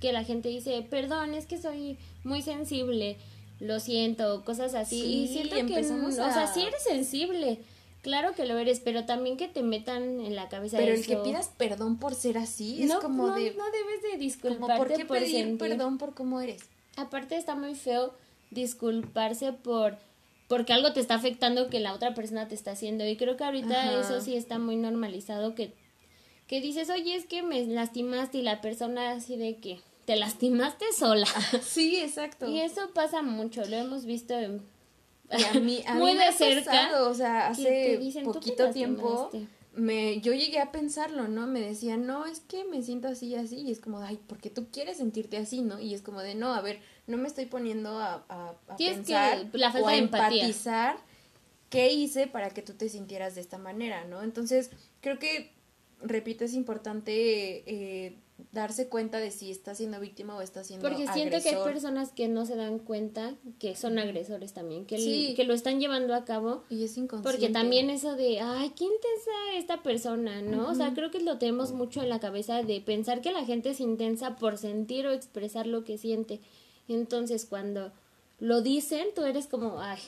que 0.00 0.12
la 0.12 0.24
gente 0.24 0.48
dice, 0.48 0.84
perdón, 0.88 1.34
es 1.34 1.46
que 1.46 1.60
soy 1.60 1.98
muy 2.24 2.42
sensible, 2.42 3.16
lo 3.62 3.80
siento, 3.80 4.44
cosas 4.44 4.74
así, 4.74 5.00
y 5.00 5.28
siento 5.28 5.54
que, 5.66 5.78
o 5.78 6.12
sea, 6.12 6.52
sí 6.52 6.62
eres 6.62 6.82
sensible, 6.82 7.60
Claro 8.02 8.34
que 8.34 8.46
lo 8.46 8.58
eres, 8.58 8.80
pero 8.80 9.06
también 9.06 9.36
que 9.36 9.46
te 9.46 9.62
metan 9.62 10.20
en 10.20 10.34
la 10.34 10.48
cabeza 10.48 10.76
Pero 10.76 10.92
el 10.92 11.06
que 11.06 11.16
pidas 11.18 11.52
perdón 11.56 11.98
por 11.98 12.16
ser 12.16 12.36
así 12.36 12.82
es 12.82 12.92
como 12.94 13.28
de... 13.28 13.54
No 13.54 13.64
debes 13.70 14.02
de 14.02 14.18
disculparte 14.18 14.76
¿por 14.76 14.92
qué 14.92 15.04
pedir 15.04 15.56
perdón 15.56 15.98
por 15.98 16.12
cómo 16.12 16.40
eres? 16.40 16.62
Aparte 16.96 17.36
está 17.36 17.54
muy 17.54 17.76
feo 17.76 18.12
disculparse 18.50 19.52
por 19.52 19.96
porque 20.48 20.74
algo 20.74 20.92
te 20.92 21.00
está 21.00 21.14
afectando 21.14 21.70
que 21.70 21.80
la 21.80 21.94
otra 21.94 22.12
persona 22.12 22.46
te 22.46 22.54
está 22.54 22.72
haciendo. 22.72 23.06
Y 23.06 23.16
creo 23.16 23.38
que 23.38 23.44
ahorita 23.44 23.98
eso 24.00 24.20
sí 24.20 24.36
está 24.36 24.58
muy 24.58 24.76
normalizado 24.76 25.54
que 25.54 25.72
que 26.46 26.60
dices, 26.60 26.90
"Oye, 26.90 27.14
es 27.14 27.24
que 27.24 27.42
me 27.42 27.64
lastimaste" 27.64 28.38
y 28.38 28.42
la 28.42 28.60
persona 28.60 29.12
así 29.12 29.36
de 29.36 29.56
que 29.56 29.80
te 30.04 30.16
lastimaste 30.16 30.86
sola. 30.96 31.26
Sí, 31.62 32.00
exacto. 32.00 32.48
Y 32.48 32.60
eso 32.60 32.90
pasa 32.92 33.22
mucho, 33.22 33.64
lo 33.64 33.76
hemos 33.76 34.04
visto 34.04 34.34
a 34.34 35.58
mí, 35.58 35.82
muy 35.94 36.14
de 36.14 36.32
cerca. 36.32 37.02
o 37.02 37.14
sea, 37.14 37.48
hace 37.48 37.98
poquito 38.24 38.70
tiempo 38.70 39.30
me, 39.74 40.20
yo 40.20 40.32
llegué 40.32 40.60
a 40.60 40.70
pensarlo, 40.70 41.28
¿no? 41.28 41.46
Me 41.46 41.60
decían, 41.60 42.06
no, 42.06 42.26
es 42.26 42.40
que 42.40 42.64
me 42.64 42.82
siento 42.82 43.08
así 43.08 43.28
y 43.28 43.34
así, 43.36 43.56
y 43.56 43.70
es 43.70 43.80
como, 43.80 43.98
ay, 44.00 44.20
porque 44.26 44.50
tú 44.50 44.68
quieres 44.70 44.98
sentirte 44.98 45.38
así, 45.38 45.62
¿no? 45.62 45.80
Y 45.80 45.94
es 45.94 46.02
como 46.02 46.20
de, 46.20 46.34
no, 46.34 46.52
a 46.52 46.60
ver, 46.60 46.80
no 47.06 47.16
me 47.16 47.26
estoy 47.26 47.46
poniendo 47.46 47.98
a, 47.98 48.24
a, 48.28 48.54
pensar 48.76 49.46
la 49.52 49.72
falta 49.72 49.86
o 49.86 49.88
a 49.88 49.92
de 49.92 49.98
empatizar 49.98 50.96
qué 51.70 51.90
hice 51.90 52.26
para 52.26 52.50
que 52.50 52.60
tú 52.60 52.74
te 52.74 52.88
sintieras 52.90 53.34
de 53.34 53.40
esta 53.40 53.56
manera, 53.56 54.04
¿no? 54.04 54.22
Entonces, 54.22 54.70
creo 55.00 55.18
que, 55.18 55.52
repito, 56.02 56.44
es 56.44 56.52
importante 56.52 57.64
eh, 57.66 58.18
darse 58.50 58.88
cuenta 58.88 59.18
de 59.18 59.30
si 59.30 59.50
está 59.50 59.74
siendo 59.74 60.00
víctima 60.00 60.36
o 60.36 60.40
está 60.40 60.64
siendo 60.64 60.88
Porque 60.88 61.06
siento 61.12 61.40
que 61.40 61.50
hay 61.50 61.62
personas 61.62 62.12
que 62.12 62.28
no 62.28 62.44
se 62.46 62.56
dan 62.56 62.78
cuenta 62.78 63.34
que 63.58 63.76
son 63.76 63.98
agresores 63.98 64.52
también, 64.52 64.86
que, 64.86 65.34
que 65.36 65.44
lo 65.44 65.54
están 65.54 65.80
llevando 65.80 66.14
a 66.14 66.24
cabo. 66.24 66.64
Y 66.68 66.84
es 66.84 66.96
inconsciente. 66.96 67.30
Porque 67.30 67.52
también 67.52 67.90
eso 67.90 68.16
de, 68.16 68.40
ay, 68.40 68.70
¿qué 68.70 68.84
intensa 68.84 69.30
esta 69.54 69.82
persona? 69.82 70.42
¿No? 70.42 70.68
O 70.68 70.74
sea, 70.74 70.92
creo 70.94 71.10
que 71.10 71.20
lo 71.20 71.38
tenemos 71.38 71.72
mucho 71.72 72.02
en 72.02 72.08
la 72.08 72.20
cabeza 72.20 72.62
de 72.62 72.80
pensar 72.80 73.20
que 73.20 73.32
la 73.32 73.44
gente 73.44 73.70
es 73.70 73.80
intensa 73.80 74.36
por 74.36 74.58
sentir 74.58 75.06
o 75.06 75.12
expresar 75.12 75.66
lo 75.66 75.84
que 75.84 75.98
siente. 75.98 76.40
Entonces, 76.88 77.46
cuando 77.46 77.92
lo 78.38 78.60
dicen, 78.60 79.08
tú 79.14 79.22
eres 79.22 79.46
como, 79.46 79.80
ay, 79.80 80.00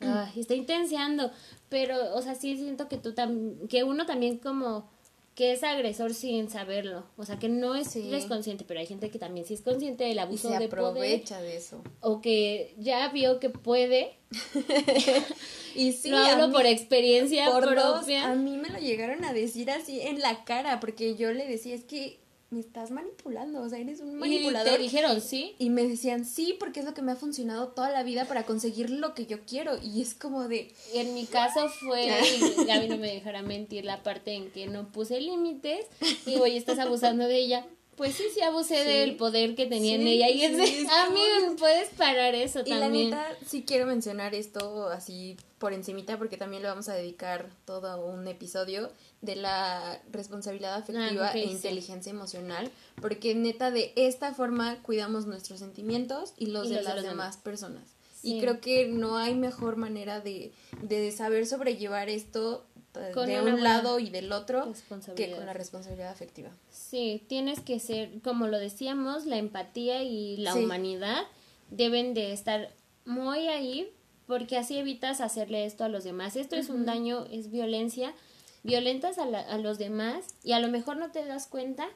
ay 0.00 0.40
está 0.40 0.54
intensiando. 0.54 1.30
Pero, 1.68 2.14
o 2.14 2.22
sea, 2.22 2.34
sí 2.34 2.56
siento 2.56 2.88
que 2.88 2.96
tú 2.96 3.12
también, 3.12 3.68
que 3.68 3.84
uno 3.84 4.06
también 4.06 4.38
como 4.38 4.88
que 5.34 5.52
es 5.52 5.64
agresor 5.64 6.14
sin 6.14 6.48
saberlo, 6.48 7.04
o 7.16 7.24
sea, 7.24 7.38
que 7.38 7.48
no 7.48 7.74
es, 7.74 7.88
consciente, 8.28 8.64
pero 8.66 8.78
hay 8.78 8.86
gente 8.86 9.10
que 9.10 9.18
también 9.18 9.44
sí 9.44 9.54
es 9.54 9.62
consciente 9.62 10.04
del 10.04 10.20
abuso 10.20 10.48
y 10.48 10.56
se 10.56 10.64
aprovecha 10.64 11.40
de 11.40 11.56
eso. 11.56 11.82
O 12.00 12.20
que 12.20 12.74
ya 12.78 13.08
vio 13.08 13.40
que 13.40 13.50
puede. 13.50 14.16
y 15.74 15.92
sí, 15.92 16.10
lo 16.10 16.18
hablo 16.18 16.52
por 16.52 16.66
experiencia 16.66 17.50
por 17.50 17.68
propia. 17.68 18.30
a 18.30 18.34
mí 18.36 18.56
me 18.56 18.68
lo 18.68 18.78
llegaron 18.78 19.24
a 19.24 19.32
decir 19.32 19.72
así 19.72 20.00
en 20.00 20.20
la 20.20 20.44
cara, 20.44 20.78
porque 20.78 21.16
yo 21.16 21.32
le 21.32 21.48
decía, 21.48 21.74
es 21.74 21.84
que 21.84 22.20
me 22.54 22.60
estás 22.60 22.90
manipulando, 22.90 23.60
o 23.60 23.68
sea, 23.68 23.78
eres 23.78 24.00
un 24.00 24.14
manipulador. 24.14 24.72
Y 24.74 24.76
te 24.76 24.82
dijeron, 24.82 25.20
sí. 25.20 25.54
Y 25.58 25.70
me 25.70 25.86
decían, 25.86 26.24
sí, 26.24 26.56
porque 26.58 26.80
es 26.80 26.86
lo 26.86 26.94
que 26.94 27.02
me 27.02 27.12
ha 27.12 27.16
funcionado 27.16 27.68
toda 27.68 27.90
la 27.90 28.02
vida 28.02 28.24
para 28.26 28.46
conseguir 28.46 28.90
lo 28.90 29.14
que 29.14 29.26
yo 29.26 29.40
quiero. 29.44 29.76
Y 29.82 30.00
es 30.00 30.14
como 30.14 30.48
de... 30.48 30.72
En 30.94 31.14
mi 31.14 31.26
caso 31.26 31.68
fue, 31.68 32.06
y 32.06 32.64
Gaby 32.64 32.88
no 32.88 32.96
me 32.96 33.12
dejará 33.12 33.42
mentir, 33.42 33.84
la 33.84 34.02
parte 34.02 34.32
en 34.32 34.50
que 34.50 34.66
no 34.66 34.88
puse 34.92 35.20
límites 35.20 35.86
y 36.26 36.36
oye, 36.36 36.56
estás 36.56 36.78
abusando 36.78 37.26
de 37.26 37.36
ella. 37.36 37.66
Pues 37.96 38.14
sí, 38.14 38.24
sí 38.34 38.40
abusé 38.42 38.84
del 38.84 39.16
poder 39.16 39.54
que 39.54 39.66
tenía 39.66 39.94
en 39.94 40.06
ella. 40.06 40.28
Y 40.30 40.44
es 40.44 40.56
de, 40.56 40.86
a 40.88 41.10
mí 41.14 41.20
puedes 41.58 41.90
parar 41.90 42.34
eso 42.34 42.60
y 42.60 42.70
también. 42.70 43.08
Y 43.08 43.10
la 43.10 43.28
neta, 43.28 43.38
sí 43.46 43.64
quiero 43.66 43.86
mencionar 43.86 44.34
esto 44.34 44.88
así 44.88 45.36
por 45.58 45.72
encimita 45.72 46.18
porque 46.18 46.36
también 46.36 46.62
le 46.62 46.68
vamos 46.68 46.88
a 46.88 46.94
dedicar 46.94 47.48
todo 47.64 48.04
un 48.04 48.26
episodio 48.28 48.90
de 49.22 49.36
la 49.36 50.00
responsabilidad 50.12 50.74
afectiva 50.74 51.30
ah, 51.32 51.38
e 51.38 51.44
inteligencia 51.44 52.10
emocional, 52.10 52.70
porque 53.00 53.34
neta 53.34 53.70
de 53.70 53.92
esta 53.96 54.34
forma 54.34 54.82
cuidamos 54.82 55.26
nuestros 55.26 55.60
sentimientos 55.60 56.34
y 56.36 56.46
los 56.46 56.68
de 56.68 56.82
las 56.82 57.02
demás 57.02 57.38
personas. 57.38 57.94
Y 58.22 58.40
creo 58.40 58.60
que 58.60 58.88
no 58.88 59.18
hay 59.18 59.34
mejor 59.34 59.76
manera 59.76 60.20
de, 60.20 60.52
de 60.82 61.12
saber 61.12 61.46
sobrellevar 61.46 62.08
esto 62.08 62.64
de 63.00 63.40
un 63.42 63.62
lado 63.62 63.98
y 63.98 64.10
del 64.10 64.32
otro 64.32 64.72
que 65.16 65.32
con 65.32 65.46
la 65.46 65.52
responsabilidad 65.52 66.10
afectiva. 66.10 66.50
Sí, 66.70 67.24
tienes 67.28 67.60
que 67.60 67.80
ser, 67.80 68.20
como 68.22 68.46
lo 68.46 68.58
decíamos, 68.58 69.26
la 69.26 69.36
empatía 69.36 70.02
y 70.02 70.36
la 70.36 70.54
humanidad 70.54 71.22
deben 71.70 72.14
de 72.14 72.32
estar 72.32 72.70
muy 73.04 73.48
ahí 73.48 73.90
porque 74.26 74.56
así 74.56 74.78
evitas 74.78 75.20
hacerle 75.20 75.66
esto 75.66 75.84
a 75.84 75.88
los 75.88 76.04
demás. 76.04 76.36
Esto 76.36 76.56
es 76.56 76.68
un 76.68 76.86
daño, 76.86 77.26
es 77.30 77.50
violencia, 77.50 78.14
violentas 78.62 79.18
a, 79.18 79.24
a 79.24 79.58
los 79.58 79.78
demás 79.78 80.26
y 80.42 80.52
a 80.52 80.60
lo 80.60 80.68
mejor 80.68 80.96
no 80.96 81.10
te 81.10 81.24
das 81.24 81.46
cuenta, 81.46 81.88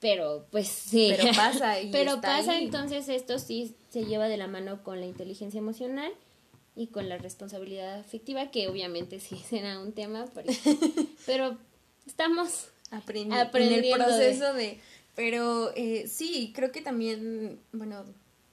pero 0.00 0.46
pues 0.50 0.68
sí. 0.68 1.12
Pero 1.16 1.32
pasa. 1.34 1.80
Y 1.82 1.90
pero 1.90 2.20
pasa, 2.20 2.58
entonces 2.58 3.08
esto 3.08 3.38
sí 3.38 3.74
se 3.90 4.04
lleva 4.04 4.28
de 4.28 4.36
la 4.36 4.46
mano 4.46 4.82
con 4.82 5.00
la 5.00 5.06
inteligencia 5.06 5.58
emocional 5.58 6.12
y 6.76 6.88
con 6.88 7.08
la 7.08 7.18
responsabilidad 7.18 7.98
afectiva, 7.98 8.50
que 8.50 8.68
obviamente 8.68 9.20
sí 9.20 9.36
será 9.48 9.80
un 9.80 9.92
tema, 9.92 10.26
pero 11.26 11.56
estamos 12.06 12.68
aprendiendo, 12.90 13.58
en 13.58 13.84
el 13.84 13.92
proceso 13.92 14.52
de... 14.54 14.80
Pero 15.16 15.72
eh, 15.74 16.06
sí, 16.08 16.52
creo 16.54 16.72
que 16.72 16.80
también, 16.80 17.60
bueno, 17.72 18.04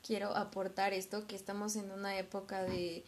quiero 0.07 0.35
aportar 0.35 0.93
esto, 0.93 1.27
que 1.27 1.35
estamos 1.35 1.75
en 1.75 1.91
una 1.91 2.17
época 2.17 2.63
de, 2.63 3.03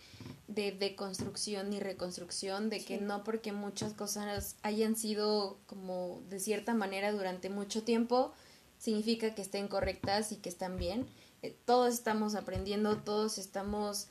de, 0.48 0.95
construcción 0.95 1.72
y 1.72 1.80
reconstrucción, 1.80 2.69
de 2.69 2.84
que 2.84 3.00
no 3.00 3.24
porque 3.24 3.52
muchas 3.54 3.93
cosas 3.93 4.58
hayan 4.63 4.95
sido 4.95 5.58
como 5.65 6.22
de 6.30 6.39
cierta 6.39 6.74
manera 6.74 7.12
durante 7.12 7.50
mucho 7.50 7.84
tiempo, 7.84 8.34
significa 8.78 9.34
que 9.34 9.41
estén 9.41 9.67
correctas 9.67 10.32
y 10.32 10.38
que 10.38 10.50
están 10.50 10.78
bien. 10.78 11.08
Eh, 11.41 11.56
todos 11.65 11.93
estamos 11.93 12.36
aprendiendo, 12.36 12.98
todos 12.98 13.38
estamos 13.38 14.08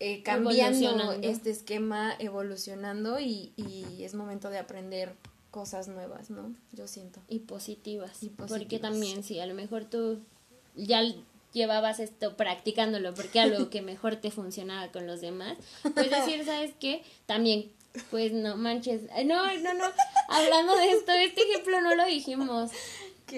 eh, 0.00 0.22
cambiando 0.22 1.12
este 1.22 1.50
esquema, 1.50 2.14
evolucionando 2.18 3.20
y, 3.20 3.52
y 3.56 4.02
es 4.04 4.14
momento 4.14 4.50
de 4.50 4.58
aprender 4.58 5.14
cosas 5.54 5.86
nuevas, 5.86 6.30
¿no? 6.30 6.52
Yo 6.72 6.88
siento. 6.88 7.20
Y 7.28 7.38
positivas. 7.38 8.24
Y 8.24 8.30
positivas. 8.30 8.50
Porque 8.50 8.80
también, 8.80 9.22
sí, 9.22 9.38
a 9.38 9.46
lo 9.46 9.54
mejor 9.54 9.84
tú 9.84 10.18
ya 10.74 11.00
llevabas 11.52 12.00
esto 12.00 12.36
practicándolo 12.36 13.14
porque 13.14 13.38
algo 13.38 13.70
que 13.70 13.80
mejor 13.80 14.16
te 14.16 14.32
funcionaba 14.32 14.90
con 14.90 15.06
los 15.06 15.20
demás, 15.20 15.56
pues 15.94 16.10
decir, 16.10 16.44
¿sabes 16.44 16.72
qué? 16.80 17.04
También, 17.26 17.70
pues 18.10 18.32
no 18.32 18.56
manches, 18.56 19.02
no, 19.24 19.46
no, 19.58 19.74
no, 19.74 19.84
hablando 20.28 20.76
de 20.76 20.90
esto, 20.90 21.12
este 21.12 21.42
ejemplo 21.42 21.80
no 21.80 21.94
lo 21.94 22.04
dijimos. 22.04 22.72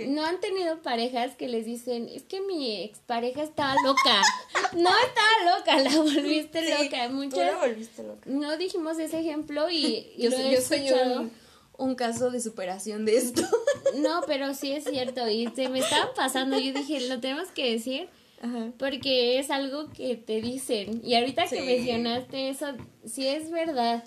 ¿No 0.09 0.25
han 0.27 0.41
tenido 0.41 0.83
parejas 0.83 1.37
que 1.37 1.49
les 1.49 1.65
dicen, 1.65 2.09
es 2.09 2.23
que 2.25 2.41
mi 2.41 2.83
expareja 2.83 3.43
estaba 3.43 3.75
loca? 3.85 4.23
No 4.73 4.91
estaba 4.91 5.57
loca, 5.59 5.79
la 5.81 5.97
volviste 6.03 6.65
Sí, 6.65 6.85
loca. 6.85 7.07
tú 7.09 7.15
Muchas. 7.15 7.39
la 7.39 7.57
volviste 7.59 8.03
loca. 8.03 8.21
No 8.27 8.57
dijimos 8.59 8.99
ese 8.99 9.21
ejemplo 9.21 9.71
y, 9.71 10.09
y 10.17 10.25
Yo, 10.25 10.31
lo 10.31 10.37
he 10.37 10.53
yo 10.53 10.59
escuchado. 10.59 11.21
un, 11.23 11.33
un 11.79 11.95
caso 11.95 12.31
de 12.31 12.41
superación 12.41 13.05
de 13.05 13.17
esto. 13.17 13.43
No, 13.97 14.21
pero 14.27 14.53
sí 14.53 14.73
es 14.73 14.85
cierto. 14.85 15.27
Y 15.31 15.49
se 15.55 15.69
me 15.69 15.79
estaba 15.79 16.13
pasando. 16.13 16.59
Yo 16.59 16.73
dije, 16.75 17.01
lo 17.09 17.21
tenemos 17.21 17.49
que 17.51 17.71
decir 17.73 18.09
Ajá. 18.43 18.73
porque 18.79 19.39
es 19.39 19.51
algo 19.51 19.91
que 19.93 20.17
te 20.17 20.43
dicen. 20.43 21.01
Y 21.05 21.15
ahorita 21.15 21.47
que 21.47 21.63
mencionaste 21.63 22.51
eso, 22.51 22.67
sí 23.07 23.27
es 23.27 23.51
verdad. 23.51 24.05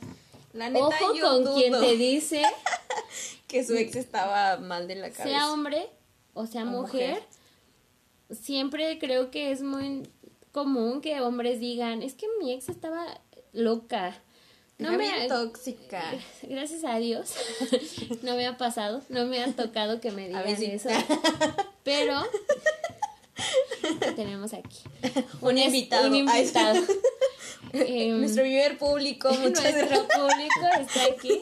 La 0.54 0.70
neta, 0.70 0.86
Ojo 0.86 1.16
yo 1.16 1.30
con 1.30 1.44
dudo 1.44 1.56
quien 1.56 1.80
te 1.80 1.96
dice, 1.96 2.44
que 3.48 3.64
su 3.64 3.76
ex 3.76 3.96
estaba 3.96 4.58
mal 4.58 4.88
de 4.88 4.96
la 4.96 5.10
cabeza. 5.12 5.24
sea 5.24 5.52
hombre 5.52 5.90
o 6.34 6.46
sea 6.46 6.64
O 6.64 6.68
mujer, 6.68 7.10
mujer. 7.10 7.24
siempre 8.42 8.98
creo 9.00 9.32
que 9.32 9.52
es 9.52 9.62
muy 9.62 10.10
común 10.52 11.02
que 11.02 11.22
hombres 11.22 11.60
digan, 11.60 12.02
es 12.02 12.16
que 12.16 12.28
mi 12.40 12.54
ex 12.54 12.70
estaba 12.70 13.06
loca. 13.54 14.22
No 14.78 14.90
Era 14.90 14.98
me 14.98 15.12
bien 15.12 15.28
tóxica. 15.28 16.02
Gracias 16.44 16.86
a 16.86 16.98
Dios. 16.98 17.34
no 18.22 18.36
me 18.36 18.48
ha 18.48 18.58
pasado, 18.58 19.02
no 19.10 19.26
me 19.26 19.44
ha 19.44 19.52
tocado 19.54 20.00
que 20.00 20.12
me 20.12 20.30
digan 20.30 20.48
eso. 20.48 20.90
Pero 21.84 22.24
¿qué 24.00 24.12
tenemos 24.14 24.54
aquí? 24.54 24.80
Un 25.42 25.58
invitado. 25.58 26.08
Un 26.08 26.16
invitado. 26.16 26.82
Em, 27.74 28.20
Nuestro 28.20 28.44
primer 28.44 28.78
público, 28.78 29.30
nuestro 29.40 29.64
gracias. 29.64 30.00
público 30.00 30.68
está 30.80 31.04
aquí 31.06 31.42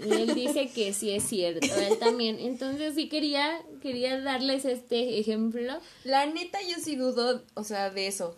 y 0.06 0.12
él 0.12 0.34
dice 0.34 0.68
que 0.70 0.92
sí 0.92 1.10
es 1.10 1.24
cierto, 1.24 1.66
él 1.74 1.98
también. 1.98 2.38
Entonces 2.38 2.94
sí 2.94 3.08
quería 3.08 3.60
quería 3.82 4.20
darles 4.20 4.64
este 4.64 5.18
ejemplo. 5.18 5.78
La 6.04 6.26
neta, 6.26 6.58
yo 6.62 6.76
sí 6.82 6.96
dudo, 6.96 7.42
o 7.54 7.64
sea, 7.64 7.90
de 7.90 8.06
eso. 8.06 8.36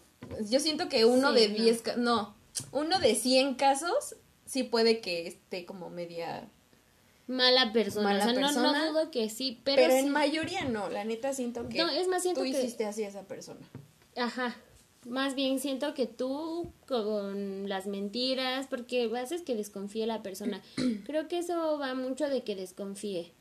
Yo 0.48 0.60
siento 0.60 0.88
que 0.88 1.04
uno 1.04 1.34
Sí, 1.34 1.40
de 1.40 1.48
no. 1.48 1.54
10, 1.64 1.82
ca- 1.82 1.96
no, 1.96 2.34
uno 2.72 2.98
de 3.00 3.14
100 3.14 3.54
casos 3.54 4.16
sí 4.46 4.62
puede 4.62 5.00
que 5.00 5.26
esté 5.26 5.64
como 5.66 5.90
media... 5.90 6.48
Mala 7.26 7.72
persona, 7.72 8.08
Mala 8.08 8.24
o 8.24 8.24
sea, 8.24 8.32
no- 8.32 8.46
persona, 8.48 8.84
no, 8.86 8.92
dudo 8.92 9.10
que 9.12 9.30
sí, 9.30 9.60
pero, 9.62 9.76
Pero, 9.82 9.94
en 9.94 10.08
mayoría 10.10 10.64
no, 10.64 10.88
la 10.88 11.04
neta 11.04 11.32
siento 11.32 11.68
que 11.68 11.78
No, 11.78 11.88
es 11.88 12.08
más, 12.08 12.22
siento 12.22 12.40
tú 12.40 12.44
que- 12.44 12.58
hiciste 12.58 12.84
así 12.86 13.04
a 13.04 13.08
esa 13.08 13.22
persona. 13.22 13.60
Ajá. 14.16 14.56
Más 15.08 15.34
bien 15.34 15.58
siento 15.60 15.94
que 15.94 16.06
tú 16.06 16.72
con 16.86 17.68
las 17.68 17.86
mentiras, 17.86 18.66
porque 18.68 19.10
haces 19.18 19.42
que 19.42 19.54
desconfíe 19.54 20.06
la 20.06 20.22
persona. 20.22 20.62
Creo 21.06 21.26
que 21.28 21.38
eso 21.38 21.78
va 21.78 21.94
mucho 21.94 22.28
de 22.28 22.42
que 22.42 22.54
desconfíe. 22.56 23.32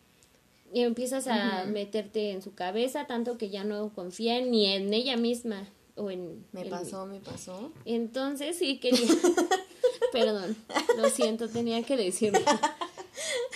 Y 0.73 0.81
empiezas 0.81 1.27
a 1.27 1.65
meterte 1.65 2.31
en 2.31 2.41
su 2.43 2.53
cabeza 2.53 3.07
tanto 3.07 3.37
que 3.37 3.49
ya 3.49 3.63
no 3.63 3.89
confía 3.93 4.39
ni 4.39 4.67
en 4.67 4.93
ella 4.93 5.17
misma 5.17 5.67
o 5.95 6.11
en 6.11 6.45
Me 6.51 6.61
en- 6.61 6.69
pasó, 6.69 7.05
me 7.07 7.19
pasó. 7.19 7.71
Entonces 7.85 8.57
sí 8.57 8.77
quería. 8.77 9.07
Perdón, 10.13 10.55
lo 10.97 11.09
siento, 11.09 11.49
tenía 11.49 11.81
que 11.83 11.97
decirlo. 11.97 12.39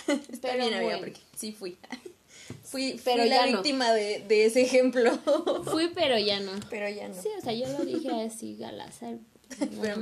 Está 0.06 0.48
Pero 0.50 0.64
bien, 0.64 0.74
amiga, 0.74 0.82
bueno. 0.82 0.98
porque 0.98 1.20
sí 1.36 1.52
fui. 1.52 1.76
Fui, 2.74 3.00
Pero 3.04 3.22
fui 3.22 3.30
la 3.30 3.46
no. 3.46 3.52
víctima 3.52 3.92
de, 3.92 4.24
de 4.26 4.46
ese 4.46 4.62
ejemplo. 4.62 5.12
Fui, 5.70 5.92
pero 5.94 6.18
ya 6.18 6.40
no. 6.40 6.50
Pero 6.70 6.88
ya 6.88 7.06
no. 7.06 7.14
Sí, 7.14 7.28
o 7.38 7.40
sea, 7.40 7.52
yo 7.52 7.68
lo 7.68 7.84
dije 7.84 8.10
así, 8.10 8.56
galazar. 8.56 9.18
Pero 9.80 9.94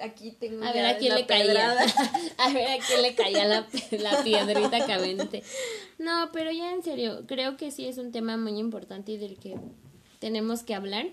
aquí 0.00 0.30
tengo 0.38 0.64
A 0.64 0.70
ver 0.72 0.86
a 0.86 0.98
quién 0.98 1.16
le 1.16 1.26
caía. 1.26 1.72
A 2.38 2.52
ver 2.52 2.68
a 2.68 2.86
quién 2.86 3.02
le 3.02 3.16
caía 3.16 3.46
la, 3.46 3.66
la 3.90 4.22
piedrita 4.22 4.86
caliente. 4.86 5.42
No, 5.98 6.30
pero 6.32 6.52
ya 6.52 6.72
en 6.72 6.84
serio, 6.84 7.24
creo 7.26 7.56
que 7.56 7.72
sí 7.72 7.88
es 7.88 7.98
un 7.98 8.12
tema 8.12 8.36
muy 8.36 8.56
importante 8.56 9.10
y 9.10 9.18
del 9.18 9.36
que 9.40 9.56
tenemos 10.20 10.62
que 10.62 10.76
hablar. 10.76 11.08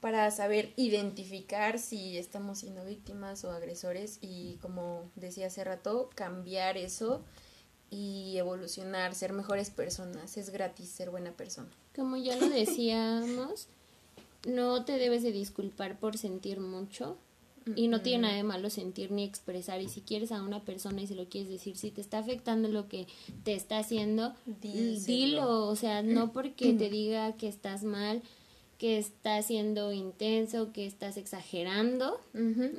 Para 0.00 0.30
saber 0.30 0.72
identificar 0.76 1.78
si 1.78 2.16
estamos 2.16 2.60
siendo 2.60 2.82
víctimas 2.86 3.44
o 3.44 3.50
agresores 3.50 4.18
y 4.22 4.56
como 4.62 5.10
decía 5.16 5.48
hace 5.48 5.64
rato, 5.64 6.08
cambiar 6.14 6.78
eso 6.78 7.22
y 7.92 8.38
evolucionar, 8.38 9.14
ser 9.14 9.34
mejores 9.34 9.68
personas. 9.68 10.38
Es 10.38 10.48
gratis 10.48 10.88
ser 10.88 11.10
buena 11.10 11.30
persona. 11.32 11.68
Como 11.94 12.16
ya 12.16 12.36
lo 12.36 12.48
decíamos, 12.48 13.68
no 14.48 14.84
te 14.86 14.96
debes 14.96 15.22
de 15.22 15.30
disculpar 15.30 15.98
por 15.98 16.16
sentir 16.16 16.58
mucho. 16.58 17.16
Y 17.76 17.86
no 17.86 18.00
tiene 18.00 18.22
nada 18.22 18.34
de 18.34 18.42
malo 18.42 18.70
sentir 18.70 19.12
ni 19.12 19.22
expresar. 19.22 19.80
Y 19.80 19.88
si 19.88 20.00
quieres 20.00 20.32
a 20.32 20.42
una 20.42 20.64
persona 20.64 21.00
y 21.00 21.06
se 21.06 21.14
lo 21.14 21.26
quieres 21.26 21.48
decir, 21.48 21.76
si 21.76 21.92
te 21.92 22.00
está 22.00 22.18
afectando 22.18 22.66
lo 22.66 22.88
que 22.88 23.06
te 23.44 23.54
está 23.54 23.78
haciendo, 23.78 24.34
Díselo. 24.60 25.06
dilo. 25.06 25.68
O 25.68 25.76
sea, 25.76 26.02
no 26.02 26.32
porque 26.32 26.72
te 26.72 26.90
diga 26.90 27.36
que 27.36 27.46
estás 27.46 27.84
mal, 27.84 28.20
que 28.78 28.98
estás 28.98 29.46
siendo 29.46 29.92
intenso, 29.92 30.72
que 30.72 30.86
estás 30.86 31.16
exagerando. 31.16 32.20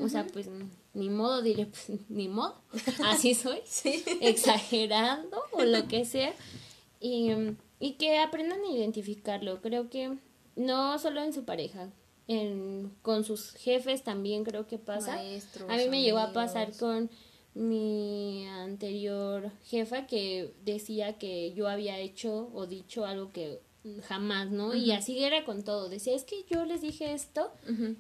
O 0.02 0.10
sea, 0.10 0.28
pues 0.28 0.50
ni 0.94 1.10
modo, 1.10 1.42
diré, 1.42 1.66
pues 1.66 1.88
ni 2.10 2.28
modo. 2.28 2.56
Así 3.06 3.34
soy. 3.34 3.62
Sí. 3.66 4.04
Exagerando 4.22 5.38
o 5.52 5.64
lo 5.64 5.88
que 5.88 6.06
sea. 6.06 6.34
Y, 7.00 7.32
y 7.80 7.94
que 7.94 8.20
aprendan 8.20 8.62
a 8.62 8.72
identificarlo. 8.72 9.62
Creo 9.62 9.90
que 9.90 10.18
no 10.56 10.98
solo 11.00 11.22
en 11.22 11.34
su 11.34 11.44
pareja, 11.44 11.90
en, 12.28 12.96
con 13.02 13.24
sus 13.24 13.52
jefes 13.54 14.04
también 14.04 14.44
creo 14.44 14.68
que 14.68 14.78
pasa. 14.78 15.16
Maestros, 15.16 15.70
a 15.70 15.76
mí 15.78 15.90
me 15.90 16.02
llegó 16.02 16.20
a 16.20 16.24
amigos. 16.26 16.44
pasar 16.44 16.76
con 16.78 17.10
mi 17.56 18.48
anterior 18.48 19.52
jefa 19.66 20.08
que 20.08 20.54
decía 20.64 21.18
que 21.20 21.54
yo 21.54 21.68
había 21.68 22.00
hecho 22.00 22.50
o 22.54 22.66
dicho 22.66 23.06
algo 23.06 23.32
que 23.32 23.62
jamás, 24.08 24.50
¿no? 24.52 24.74
Y 24.74 24.92
así 24.92 25.24
era 25.24 25.44
con 25.46 25.64
todo. 25.64 25.90
Decía, 25.90 26.16
es 26.16 26.24
que 26.24 26.46
yo 26.50 26.66
les 26.66 26.82
dije 26.82 27.14
esto 27.14 27.52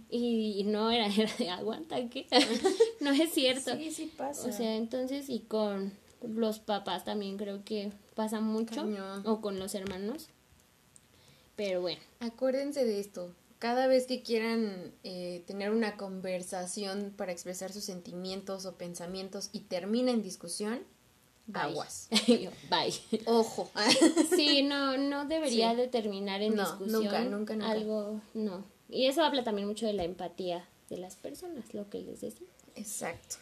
y, 0.10 0.56
y 0.58 0.64
no 0.64 0.92
era, 0.92 1.08
era 1.08 1.32
de 1.38 1.50
aguanta, 1.50 1.98
¿qué? 2.10 2.28
no 3.02 3.12
es 3.12 3.32
cierto. 3.34 3.76
Sí, 3.76 3.92
sí 3.92 4.12
pasa. 4.16 4.48
O 4.48 4.52
sea, 4.52 4.76
entonces 4.76 5.30
y 5.30 5.40
con 5.42 5.92
los 6.22 6.60
papás 6.60 7.04
también 7.04 7.38
creo 7.38 7.64
que 7.66 7.92
pasa 8.16 8.40
mucho 8.40 8.76
Cañón. 8.82 9.24
o 9.26 9.42
con 9.42 9.60
los 9.60 9.76
hermanos. 9.76 10.30
Pero 11.56 11.82
bueno, 11.82 12.02
Acuérdense 12.20 12.86
de 12.86 13.00
esto. 13.00 13.34
Cada 13.60 13.88
vez 13.88 14.08
que 14.08 14.24
quieran 14.24 14.92
eh, 15.04 15.44
tener 15.48 15.72
una 15.72 15.96
conversación 15.96 17.14
para 17.16 17.32
expresar 17.32 17.72
sus 17.72 17.84
sentimientos 17.86 18.66
o 18.66 18.76
pensamientos 18.76 19.50
y 19.54 19.62
termina 19.62 20.12
en 20.12 20.22
discusión, 20.22 20.82
bye. 21.48 21.62
aguas. 21.62 22.08
Bye. 22.70 23.24
Ojo. 23.26 23.70
Sí, 24.36 24.64
no 24.64 24.98
no 24.98 25.26
debería 25.26 25.72
Sí. 25.72 25.78
de 25.78 25.88
terminar 25.88 26.42
en 26.42 26.56
No, 26.56 26.64
discusión 26.64 27.04
nunca, 27.04 27.20
nunca, 27.26 27.54
nunca. 27.56 27.72
algo, 27.72 28.22
no. 28.34 28.64
Y 28.90 29.08
eso 29.08 29.24
habla 29.24 29.44
también 29.44 29.68
mucho 29.68 29.86
de 29.86 29.94
la 29.94 30.04
empatía 30.04 30.68
de 30.90 30.98
las 30.98 31.16
personas, 31.16 31.74
lo 31.74 31.90
que 31.90 32.00
les 32.02 32.22
decía. 32.22 32.48
Exacto. 32.76 33.38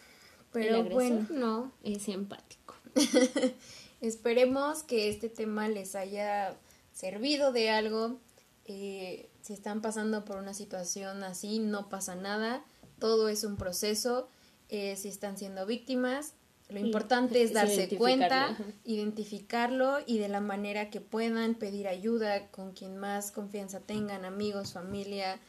Pero 0.54 0.84
bueno, 0.86 1.28
no 1.30 1.72
es 1.84 2.08
empático. 2.10 2.76
esperemos 4.02 4.84
que 4.84 5.10
este 5.10 5.30
tema 5.30 5.68
les 5.70 5.96
haya 5.96 6.56
servido 6.94 7.52
de 7.52 7.70
algo. 7.70 8.18
Eh, 8.66 9.30
si 9.42 9.54
están 9.54 9.82
pasando 9.82 10.26
por 10.26 10.38
una 10.38 10.54
situación 10.54 11.24
así, 11.24 11.60
no 11.60 11.90
pasa 11.90 12.16
nada. 12.16 12.64
Todo 13.00 13.30
es 13.30 13.44
un 13.44 13.58
proceso. 13.58 14.28
Eh, 14.70 14.96
si 14.96 15.10
están 15.10 15.38
siendo 15.38 15.66
víctimas, 15.66 16.34
lo 16.72 16.80
importante 16.80 17.42
es 17.44 17.50
es 17.52 17.54
darse 17.54 17.74
identificarlo, 17.76 18.00
cuenta, 18.00 18.46
ajá. 18.50 18.64
identificarlo 18.86 19.98
y 20.06 20.18
de 20.18 20.30
la 20.30 20.42
manera 20.42 20.90
que 20.90 21.02
puedan 21.02 21.56
pedir 21.56 21.88
ayuda 21.88 22.48
con 22.52 22.72
quien 22.72 22.98
más 22.98 23.32
confianza 23.32 23.80
tengan, 23.82 24.26
amigos, 24.26 24.74
familia, 24.74 25.40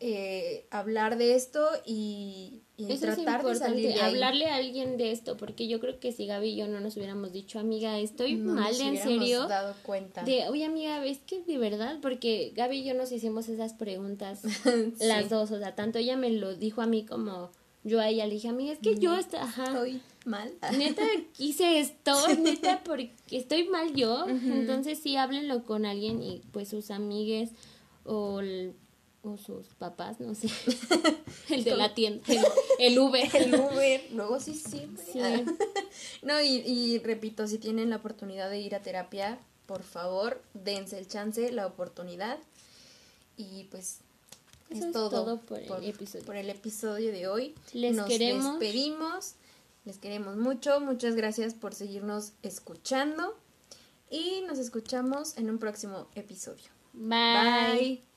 eh, 0.00 0.66
hablar 0.70 1.16
de 1.16 1.34
esto 1.36 1.66
y, 1.86 2.60
y 2.76 2.84
Eso 2.84 2.92
es 2.92 3.00
tratar 3.16 3.44
de 3.44 3.54
salir 3.54 3.86
de 3.86 3.94
ahí. 3.94 4.00
hablarle 4.00 4.46
a 4.46 4.56
alguien 4.56 4.96
de 4.98 5.12
esto, 5.12 5.36
porque 5.36 5.68
yo 5.68 5.80
creo 5.80 5.98
que 6.00 6.12
si 6.12 6.26
Gaby 6.26 6.48
y 6.50 6.56
yo 6.56 6.68
no 6.68 6.80
nos 6.80 6.96
hubiéramos 6.96 7.32
dicho, 7.32 7.58
amiga, 7.58 7.98
estoy 7.98 8.34
No 8.34 8.54
mal, 8.54 8.72
nos 8.72 8.80
en 8.80 8.98
serio. 8.98 9.46
dado 9.46 9.74
cuenta. 9.84 10.22
De, 10.24 10.48
oye, 10.48 10.64
amiga, 10.66 11.00
¿ves 11.00 11.18
que 11.26 11.40
de 11.42 11.56
verdad? 11.56 11.98
Porque 12.02 12.52
Gaby 12.54 12.78
y 12.78 12.84
yo 12.84 12.94
nos 12.94 13.10
hicimos 13.12 13.48
esas 13.48 13.72
preguntas, 13.74 14.40
Sí. 14.64 14.92
las 15.06 15.30
dos, 15.30 15.50
o 15.52 15.58
sea, 15.58 15.74
tanto 15.74 15.98
ella 15.98 16.16
me 16.16 16.30
lo 16.30 16.54
dijo 16.54 16.82
a 16.82 16.86
mí 16.86 17.06
como 17.06 17.50
yo 17.84 18.00
a 18.00 18.08
ella 18.08 18.26
le 18.26 18.34
dije, 18.34 18.48
amiga, 18.48 18.72
es 18.72 18.80
que 18.80 18.96
yo, 18.96 19.12
ajá, 19.12 19.64
Estoy 19.66 20.02
mal. 20.26 20.52
neta 20.76 21.02
quise 21.32 21.78
esto, 21.80 22.12
neta 22.36 22.82
porque 22.84 23.12
estoy 23.30 23.68
mal 23.68 23.94
yo, 23.94 24.26
entonces 24.28 24.98
sí, 25.02 25.16
háblenlo 25.16 25.64
con 25.64 25.86
alguien 25.86 26.22
y 26.22 26.42
pues 26.52 26.68
sus 26.68 26.90
amigues 26.90 27.50
o, 28.04 28.40
el- 28.40 28.74
o 29.22 29.36
sus 29.38 29.66
papás, 29.78 30.20
no 30.20 30.34
sé, 30.36 30.48
el 31.50 31.64
de 31.64 31.76
la 31.76 31.94
tienda, 31.94 32.22
el, 32.28 32.44
el 32.78 32.98
Uber. 32.98 33.28
El 33.34 33.54
Uber, 33.54 34.04
luego 34.12 34.38
sí 34.38 34.54
sirve. 34.54 35.02
Sí. 35.12 35.20
No, 36.22 36.40
y, 36.40 36.58
y 36.64 36.98
repito, 36.98 37.46
si 37.48 37.58
tienen 37.58 37.90
la 37.90 37.96
oportunidad 37.96 38.48
de 38.50 38.60
ir 38.60 38.74
a 38.76 38.82
terapia, 38.82 39.40
por 39.66 39.82
favor, 39.82 40.42
dense 40.54 40.96
el 40.98 41.08
chance, 41.08 41.50
la 41.50 41.66
oportunidad. 41.66 42.38
Y 43.36 43.64
pues 43.64 43.98
Eso 44.70 44.78
es 44.78 44.84
es 44.86 44.92
todo, 44.92 45.10
todo 45.10 45.40
por 45.40 45.58
el 45.58 45.84
episodio. 45.90 46.24
por 46.24 46.36
el 46.36 46.48
episodio 46.48 47.10
de 47.10 47.26
hoy. 47.26 47.54
Les 47.72 47.96
Nos 47.96 48.06
queremos. 48.06 48.60
despedimos. 48.60 49.34
Les 49.86 49.98
queremos 49.98 50.36
mucho. 50.36 50.80
Muchas 50.80 51.14
gracias 51.14 51.54
por 51.54 51.72
seguirnos 51.72 52.32
escuchando. 52.42 53.38
Y 54.10 54.42
nos 54.46 54.58
escuchamos 54.58 55.38
en 55.38 55.48
un 55.48 55.58
próximo 55.58 56.08
episodio. 56.14 56.70
Bye. 56.92 57.78
Bye. 57.78 58.15